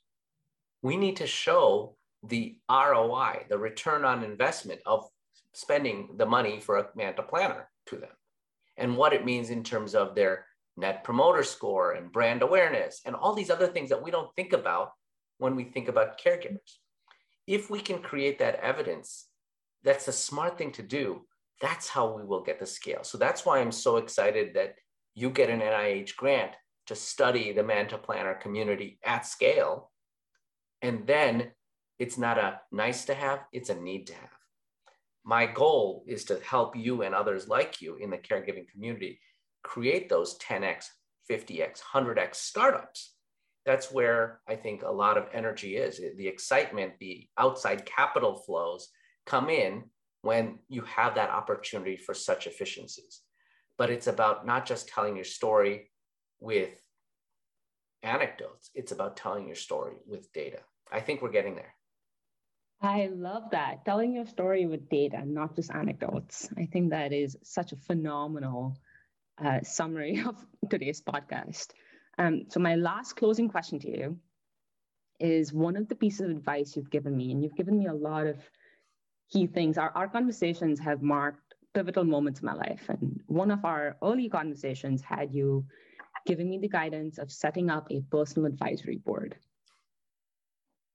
we 0.82 0.98
need 0.98 1.18
to 1.18 1.28
show 1.28 1.96
the 2.24 2.58
ROI, 2.70 3.46
the 3.50 3.58
return 3.58 4.06
on 4.06 4.24
investment 4.24 4.82
of 4.86 5.08
spending 5.54 6.10
the 6.18 6.26
money 6.26 6.60
for 6.60 6.78
a 6.78 6.88
Manta 6.96 7.24
planner 7.24 7.70
to 7.88 7.98
them 7.98 8.10
and 8.78 8.96
what 8.96 9.14
it 9.14 9.26
means 9.26 9.50
in 9.50 9.64
terms 9.64 9.96
of 9.96 10.16
their 10.16 10.46
net 10.82 11.04
promoter 11.04 11.44
score 11.44 11.94
and 11.94 12.12
brand 12.12 12.42
awareness 12.42 13.02
and 13.06 13.16
all 13.16 13.34
these 13.34 13.50
other 13.50 13.68
things 13.68 13.90
that 13.90 14.04
we 14.04 14.12
don't 14.12 14.36
think 14.36 14.52
about 14.52 14.92
when 15.38 15.56
we 15.56 15.64
think 15.64 15.88
about 15.88 16.20
caregivers. 16.20 16.80
If 17.48 17.70
we 17.70 17.80
can 17.80 18.02
create 18.02 18.40
that 18.40 18.56
evidence, 18.56 19.28
that's 19.84 20.08
a 20.08 20.14
smart 20.14 20.58
thing 20.58 20.72
to 20.74 20.84
do. 20.84 21.22
That's 21.62 21.88
how 21.88 22.16
we 22.16 22.24
will 22.24 22.44
get 22.44 22.60
the 22.60 22.66
scale. 22.66 23.04
So 23.04 23.18
that's 23.18 23.46
why 23.46 23.60
I'm 23.60 23.72
so 23.72 23.98
excited 23.98 24.56
that 24.56 24.76
you 25.14 25.30
get 25.30 25.50
an 25.50 25.62
NIH 25.62 26.16
grant 26.16 26.52
to 26.88 26.96
study 26.96 27.54
the 27.54 27.64
Manta 27.64 27.98
planner 27.98 28.34
community 28.34 29.00
at 29.06 29.26
scale 29.26 29.92
and 30.82 31.06
then 31.06 31.52
it's 32.00 32.18
not 32.18 32.38
a 32.38 32.60
nice 32.72 33.06
to 33.06 33.14
have, 33.14 33.42
it's 33.54 33.70
a 33.70 33.76
need 33.76 34.08
to 34.08 34.14
have. 34.14 34.30
My 35.24 35.46
goal 35.46 36.04
is 36.08 36.26
to 36.26 36.40
help 36.44 36.76
you 36.76 37.04
and 37.04 37.14
others 37.14 37.48
like 37.48 37.80
you 37.80 37.98
in 37.98 38.10
the 38.10 38.18
caregiving 38.18 38.68
community 38.68 39.20
create 39.64 40.10
those 40.10 40.38
10x, 40.40 40.86
50x, 41.30 41.82
100x 41.94 42.36
startups. 42.36 43.14
That's 43.66 43.92
where 43.92 44.42
I 44.48 44.56
think 44.56 44.82
a 44.82 44.92
lot 44.92 45.18
of 45.18 45.28
energy 45.34 45.78
is. 45.78 46.02
The 46.18 46.28
excitement, 46.28 46.94
the 47.00 47.28
outside 47.38 47.86
capital 47.86 48.36
flows 48.36 48.90
come 49.26 49.50
in 49.50 49.84
when 50.24 50.60
you 50.68 50.82
have 50.82 51.16
that 51.16 51.30
opportunity 51.30 51.98
for 51.98 52.14
such 52.14 52.48
efficiencies. 52.48 53.22
But 53.78 53.90
it's 53.90 54.08
about 54.08 54.46
not 54.46 54.66
just 54.66 54.88
telling 54.90 55.16
your 55.16 55.26
story 55.26 55.92
with 56.40 56.82
anecdotes, 58.04 58.72
it's 58.74 58.92
about 58.92 59.18
telling 59.18 59.46
your 59.46 59.56
story 59.56 59.96
with 60.08 60.32
data. 60.34 60.60
I 60.92 61.00
think 61.00 61.22
we're 61.22 61.32
getting 61.32 61.56
there. 61.56 61.76
I 62.82 63.10
love 63.14 63.52
that. 63.52 63.86
Telling 63.86 64.14
your 64.14 64.26
story 64.26 64.66
with 64.66 64.90
data, 64.90 65.24
not 65.24 65.56
just 65.56 65.70
anecdotes. 65.70 66.50
I 66.58 66.66
think 66.66 66.90
that 66.90 67.14
is 67.14 67.38
such 67.44 67.72
a 67.72 67.76
phenomenal 67.76 68.76
uh, 69.44 69.62
summary 69.64 70.24
of 70.28 70.36
today's 70.70 71.02
podcast. 71.02 71.70
Um, 72.18 72.46
so, 72.50 72.60
my 72.60 72.76
last 72.76 73.16
closing 73.16 73.50
question 73.50 73.80
to 73.80 73.90
you 73.90 74.18
is 75.20 75.54
one 75.54 75.76
of 75.76 75.88
the 75.88 75.96
pieces 75.96 76.22
of 76.22 76.32
advice 76.32 76.76
you've 76.76 76.90
given 76.90 77.16
me, 77.16 77.32
and 77.32 77.44
you've 77.44 77.56
given 77.56 77.78
me 77.78 77.88
a 77.88 77.94
lot 77.94 78.28
of 78.28 78.38
key 79.32 79.48
things. 79.48 79.78
Our, 79.78 79.92
our 79.96 80.08
conversations 80.08 80.80
have 80.80 81.02
marked 81.02 81.56
pivotal 81.74 82.04
moments 82.04 82.42
in 82.42 82.46
my 82.46 82.54
life. 82.54 82.86
And 82.90 83.22
one 83.28 83.52
of 83.52 83.64
our 83.66 83.98
early 84.04 84.30
conversations 84.30 85.02
had 85.02 85.34
you 85.34 85.66
giving 86.26 86.50
me 86.50 86.58
the 86.58 86.68
guidance 86.68 87.18
of 87.18 87.32
setting 87.32 87.70
up 87.70 87.88
a 87.90 88.02
personal 88.12 88.46
advisory 88.46 88.98
board. 88.98 89.36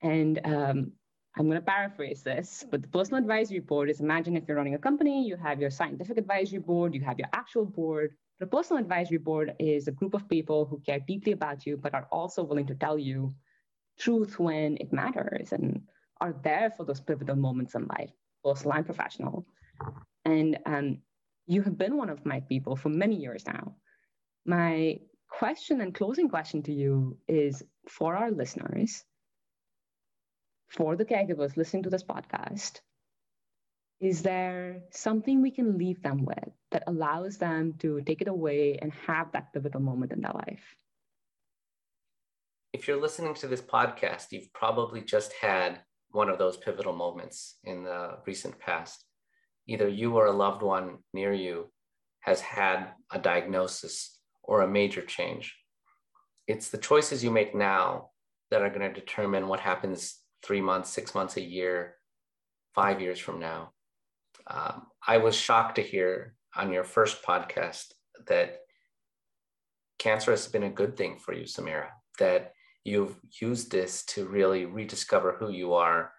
And 0.02 0.40
um, 0.44 0.92
I'm 1.36 1.46
going 1.46 1.58
to 1.58 1.66
paraphrase 1.66 2.22
this, 2.22 2.64
but 2.70 2.82
the 2.82 2.88
personal 2.88 3.20
advisory 3.20 3.60
board 3.60 3.90
is 3.90 4.00
imagine 4.00 4.36
if 4.36 4.44
you're 4.46 4.56
running 4.56 4.74
a 4.74 4.78
company, 4.78 5.26
you 5.26 5.36
have 5.36 5.60
your 5.60 5.70
scientific 5.70 6.18
advisory 6.18 6.60
board, 6.60 6.94
you 6.94 7.00
have 7.02 7.18
your 7.18 7.28
actual 7.32 7.64
board. 7.64 8.14
The 8.38 8.46
personal 8.46 8.82
advisory 8.82 9.18
board 9.18 9.54
is 9.58 9.88
a 9.88 9.92
group 9.92 10.14
of 10.14 10.28
people 10.28 10.66
who 10.66 10.80
care 10.80 11.00
deeply 11.00 11.32
about 11.32 11.64
you, 11.64 11.76
but 11.76 11.94
are 11.94 12.06
also 12.12 12.44
willing 12.44 12.66
to 12.66 12.74
tell 12.74 12.98
you 12.98 13.34
truth 13.98 14.38
when 14.38 14.76
it 14.78 14.92
matters 14.92 15.52
and 15.52 15.82
are 16.20 16.34
there 16.44 16.70
for 16.70 16.84
those 16.84 17.00
pivotal 17.00 17.36
moments 17.36 17.74
in 17.74 17.86
life, 17.86 18.10
personal 18.44 18.76
and 18.76 18.86
professional. 18.86 19.46
And 20.24 20.58
um, 20.66 20.98
you 21.46 21.62
have 21.62 21.78
been 21.78 21.96
one 21.96 22.10
of 22.10 22.26
my 22.26 22.40
people 22.40 22.76
for 22.76 22.88
many 22.90 23.16
years 23.16 23.46
now. 23.46 23.76
My 24.44 25.00
question 25.28 25.80
and 25.80 25.94
closing 25.94 26.28
question 26.28 26.62
to 26.64 26.72
you 26.72 27.18
is 27.28 27.62
for 27.88 28.14
our 28.16 28.30
listeners 28.30 29.04
for 30.68 30.96
the 30.96 31.04
caregivers 31.04 31.56
listening 31.56 31.84
to 31.84 31.90
this 31.90 32.04
podcast, 32.04 32.80
is 34.00 34.22
there 34.22 34.82
something 34.90 35.40
we 35.40 35.50
can 35.50 35.78
leave 35.78 36.02
them 36.02 36.24
with 36.24 36.50
that 36.70 36.84
allows 36.86 37.38
them 37.38 37.74
to 37.78 38.00
take 38.02 38.20
it 38.20 38.28
away 38.28 38.78
and 38.80 38.92
have 39.06 39.32
that 39.32 39.52
pivotal 39.52 39.80
moment 39.80 40.12
in 40.12 40.20
their 40.20 40.32
life? 40.32 40.76
If 42.72 42.86
you're 42.86 43.00
listening 43.00 43.34
to 43.34 43.46
this 43.46 43.62
podcast, 43.62 44.32
you've 44.32 44.52
probably 44.52 45.00
just 45.00 45.32
had 45.40 45.80
one 46.10 46.28
of 46.28 46.38
those 46.38 46.58
pivotal 46.58 46.92
moments 46.92 47.56
in 47.64 47.84
the 47.84 48.18
recent 48.26 48.58
past. 48.58 49.04
Either 49.66 49.88
you 49.88 50.14
or 50.14 50.26
a 50.26 50.32
loved 50.32 50.62
one 50.62 50.98
near 51.14 51.32
you 51.32 51.72
has 52.20 52.40
had 52.40 52.88
a 53.10 53.18
diagnosis 53.18 54.18
or 54.42 54.60
a 54.60 54.68
major 54.68 55.00
change. 55.00 55.56
It's 56.46 56.68
the 56.68 56.78
choices 56.78 57.24
you 57.24 57.30
make 57.30 57.54
now 57.54 58.10
that 58.50 58.62
are 58.62 58.68
going 58.68 58.92
to 58.92 59.00
determine 59.00 59.48
what 59.48 59.60
happens 59.60 60.20
three 60.44 60.60
months, 60.60 60.90
six 60.90 61.14
months, 61.14 61.36
a 61.36 61.40
year, 61.40 61.96
five 62.74 63.00
years 63.00 63.18
from 63.18 63.40
now. 63.40 63.72
Um, 64.46 64.86
I 65.06 65.18
was 65.18 65.34
shocked 65.34 65.76
to 65.76 65.82
hear 65.82 66.34
on 66.54 66.72
your 66.72 66.84
first 66.84 67.22
podcast 67.22 67.92
that 68.28 68.58
cancer 69.98 70.30
has 70.30 70.46
been 70.46 70.62
a 70.62 70.70
good 70.70 70.96
thing 70.96 71.18
for 71.18 71.34
you, 71.34 71.44
Samira, 71.44 71.88
that 72.18 72.52
you've 72.84 73.16
used 73.40 73.70
this 73.70 74.04
to 74.06 74.26
really 74.26 74.64
rediscover 74.64 75.36
who 75.38 75.50
you 75.50 75.74
are 75.74 76.12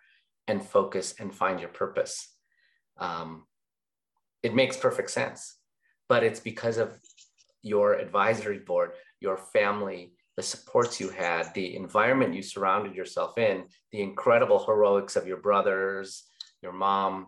and 0.47 0.63
focus 0.63 1.15
and 1.19 1.33
find 1.33 1.59
your 1.59 1.69
purpose. 1.69 2.33
Um, 2.97 3.45
it 4.43 4.53
makes 4.53 4.77
perfect 4.77 5.11
sense, 5.11 5.57
but 6.09 6.23
it's 6.23 6.39
because 6.39 6.77
of 6.77 6.99
your 7.63 7.93
advisory 7.93 8.59
board, 8.59 8.91
your 9.19 9.37
family, 9.37 10.13
the 10.35 10.43
supports 10.43 10.99
you 10.99 11.09
had, 11.09 11.53
the 11.53 11.75
environment 11.75 12.33
you 12.33 12.41
surrounded 12.41 12.95
yourself 12.95 13.37
in, 13.37 13.65
the 13.91 14.01
incredible 14.01 14.63
heroics 14.63 15.15
of 15.15 15.27
your 15.27 15.37
brothers, 15.37 16.23
your 16.61 16.71
mom, 16.71 17.27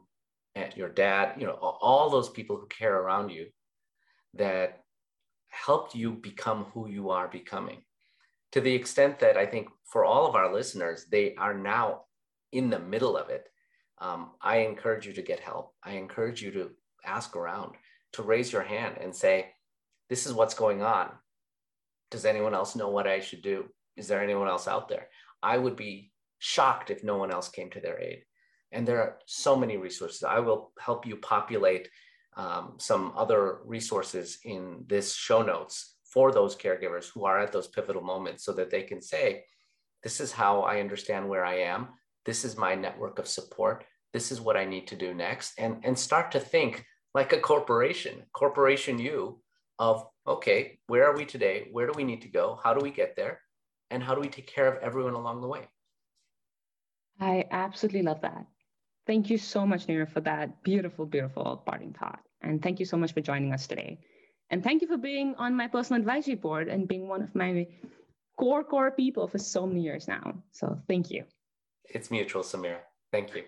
and 0.64 0.76
your 0.78 0.90
dad, 0.90 1.34
you 1.40 1.46
know, 1.46 1.54
all 1.54 2.10
those 2.10 2.30
people 2.30 2.58
who 2.58 2.68
care 2.68 2.98
around 3.00 3.30
you 3.30 3.48
that 4.36 4.84
helped 5.50 5.96
you 5.96 6.12
become 6.12 6.66
who 6.74 6.88
you 6.88 7.10
are 7.10 7.28
becoming. 7.28 7.82
To 8.54 8.62
the 8.62 8.74
extent 8.74 9.20
that 9.20 9.38
I 9.38 9.46
think 9.46 9.68
for 9.84 10.06
all 10.06 10.28
of 10.28 10.36
our 10.36 10.54
listeners, 10.54 11.06
they 11.12 11.36
are 11.36 11.54
now 11.54 12.02
in 12.52 12.70
the 12.70 12.80
middle 12.80 13.18
of 13.18 13.30
it. 13.30 13.48
Um, 14.00 14.32
I 14.42 14.58
encourage 14.58 15.06
you 15.06 15.14
to 15.14 15.22
get 15.22 15.40
help. 15.40 15.74
I 15.84 15.94
encourage 15.94 16.42
you 16.42 16.52
to 16.52 16.72
ask 17.06 17.36
around, 17.36 17.74
to 18.14 18.24
raise 18.24 18.52
your 18.52 18.64
hand 18.64 18.98
and 19.00 19.16
say, 19.16 19.52
This 20.10 20.26
is 20.26 20.34
what's 20.34 20.54
going 20.54 20.82
on 20.82 21.10
does 22.12 22.26
anyone 22.26 22.54
else 22.54 22.76
know 22.76 22.90
what 22.90 23.08
I 23.08 23.20
should 23.20 23.42
do? 23.42 23.66
Is 23.96 24.08
there 24.08 24.22
anyone 24.22 24.48
else 24.48 24.68
out 24.68 24.90
there? 24.90 25.08
I 25.44 25.58
would 25.58 25.76
be 25.76 26.12
shocked 26.40 26.90
if 26.90 27.04
no 27.04 27.18
one 27.18 27.32
else 27.32 27.50
came 27.50 27.70
to 27.72 27.80
their 27.80 28.00
aid. 28.00 28.24
And 28.72 28.88
there 28.88 29.02
are 29.02 29.18
so 29.26 29.56
many 29.56 29.78
resources. 29.78 30.24
I 30.24 30.40
will 30.40 30.72
help 30.80 31.06
you 31.06 31.16
populate 31.16 31.90
um, 32.38 32.76
some 32.78 33.14
other 33.16 33.60
resources 33.66 34.40
in 34.46 34.86
this 34.88 35.16
show 35.16 35.42
notes 35.42 35.96
for 36.04 36.32
those 36.32 36.56
caregivers 36.56 37.10
who 37.14 37.26
are 37.26 37.40
at 37.40 37.52
those 37.52 37.68
pivotal 37.68 38.02
moments 38.02 38.44
so 38.44 38.54
that 38.54 38.70
they 38.70 38.84
can 38.84 39.02
say, 39.02 39.46
This 40.04 40.20
is 40.20 40.32
how 40.32 40.62
I 40.62 40.80
understand 40.80 41.28
where 41.28 41.46
I 41.46 41.60
am. 41.60 41.90
This 42.26 42.46
is 42.46 42.58
my 42.58 42.76
network 42.76 43.20
of 43.20 43.28
support. 43.28 43.86
This 44.14 44.32
is 44.32 44.42
what 44.42 44.58
I 44.58 44.66
need 44.66 44.88
to 44.88 44.96
do 44.96 45.14
next. 45.14 45.54
And, 45.58 45.84
and 45.84 45.98
start 45.98 46.32
to 46.32 46.40
think 46.40 46.86
like 47.14 47.34
a 47.34 47.40
corporation, 47.40 48.24
corporation 48.34 49.00
you, 49.00 49.42
of 49.80 50.06
okay, 50.28 50.80
where 50.88 51.06
are 51.10 51.16
we 51.16 51.26
today? 51.26 51.70
Where 51.72 51.88
do 51.88 51.94
we 51.96 52.04
need 52.04 52.22
to 52.22 52.28
go? 52.28 52.60
How 52.64 52.74
do 52.74 52.82
we 52.82 52.92
get 52.92 53.16
there? 53.16 53.42
And 53.90 54.04
how 54.04 54.14
do 54.14 54.22
we 54.22 54.28
take 54.28 54.48
care 54.48 54.68
of 54.68 54.82
everyone 54.84 55.14
along 55.14 55.42
the 55.42 55.48
way? 55.48 55.68
I 57.20 57.46
absolutely 57.50 58.04
love 58.04 58.22
that. 58.22 58.46
Thank 59.10 59.32
you 59.32 59.40
so 59.40 59.66
much, 59.66 59.88
Nirav, 59.88 60.14
for 60.14 60.22
that 60.22 60.62
beautiful, 60.62 61.04
beautiful 61.04 61.64
parting 61.66 61.96
thought. 62.00 62.20
And 62.44 62.62
thank 62.62 62.80
you 62.80 62.86
so 62.86 62.96
much 62.96 63.12
for 63.12 63.22
joining 63.22 63.52
us 63.52 63.66
today. 63.66 63.98
And 64.52 64.64
thank 64.64 64.84
you 64.84 64.88
for 64.88 64.98
being 64.98 65.34
on 65.40 65.56
my 65.56 65.66
personal 65.66 66.00
advisory 66.00 66.36
board 66.36 66.68
and 66.68 66.88
being 66.88 67.08
one 67.08 67.24
of 67.24 67.34
my 67.34 67.66
core, 68.38 68.64
core 68.64 68.92
people 68.92 69.28
for 69.28 69.40
so 69.40 69.66
many 69.66 69.82
years 69.82 70.08
now. 70.08 70.36
So 70.52 70.78
thank 70.88 71.10
you. 71.10 71.24
It's 71.90 72.12
mutual, 72.12 72.44
Samira. 72.44 72.82
Thank 73.12 73.34
you. 73.34 73.46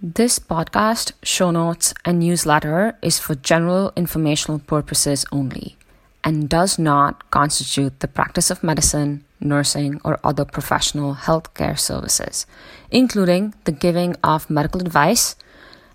This 0.00 0.38
podcast, 0.38 1.14
show 1.24 1.50
notes, 1.50 1.94
and 2.04 2.20
newsletter 2.20 2.96
is 3.02 3.18
for 3.18 3.34
general 3.34 3.92
informational 3.96 4.60
purposes 4.60 5.26
only 5.32 5.76
and 6.22 6.48
does 6.48 6.78
not 6.78 7.28
constitute 7.32 7.98
the 7.98 8.08
practice 8.08 8.52
of 8.52 8.62
medicine, 8.62 9.24
nursing, 9.44 10.00
or 10.04 10.18
other 10.24 10.44
professional 10.44 11.14
healthcare 11.14 11.78
services, 11.78 12.46
including 12.90 13.54
the 13.64 13.72
giving 13.72 14.16
of 14.24 14.50
medical 14.50 14.80
advice, 14.80 15.36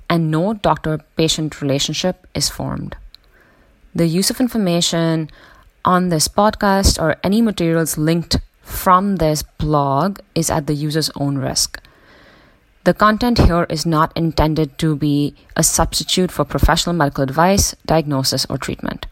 and 0.10 0.32
no 0.32 0.54
doctor 0.54 1.00
patient 1.18 1.62
relationship 1.62 2.28
is 2.34 2.50
formed. 2.50 2.95
The 3.93 4.08
use 4.08 4.30
of 4.30 4.39
information 4.39 5.30
on 5.84 6.10
this 6.10 6.28
podcast 6.28 7.02
or 7.02 7.18
any 7.24 7.41
materials 7.41 7.97
linked 7.97 8.38
from 8.62 9.18
this 9.18 9.43
blog 9.43 10.20
is 10.36 10.50
at 10.50 10.68
the 10.68 10.74
user's 10.74 11.10
own 11.16 11.38
risk. 11.38 11.82
The 12.86 12.93
content 12.93 13.39
here 13.39 13.66
is 13.70 13.86
not 13.86 14.16
intended 14.16 14.78
to 14.80 14.95
be 14.95 15.36
a 15.56 15.64
substitute 15.64 16.32
for 16.32 16.45
professional 16.45 16.95
medical 16.95 17.24
advice, 17.24 17.76
diagnosis, 17.86 18.45
or 18.50 18.58
treatment. 18.58 19.06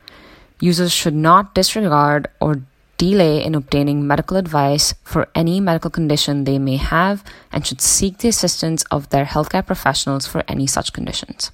Users 0.59 0.91
should 0.91 1.13
not 1.13 1.53
disregard 1.53 2.27
or 2.39 2.61
delay 2.97 3.43
in 3.43 3.55
obtaining 3.55 4.05
medical 4.05 4.37
advice 4.37 4.93
for 5.03 5.29
any 5.35 5.59
medical 5.59 5.91
condition 5.91 6.43
they 6.43 6.59
may 6.59 6.77
have 6.77 7.23
and 7.51 7.65
should 7.65 7.81
seek 7.81 8.17
the 8.17 8.27
assistance 8.27 8.83
of 8.91 9.09
their 9.09 9.25
healthcare 9.25 9.65
professionals 9.65 10.25
for 10.25 10.43
any 10.47 10.67
such 10.67 10.93
conditions. 10.93 11.51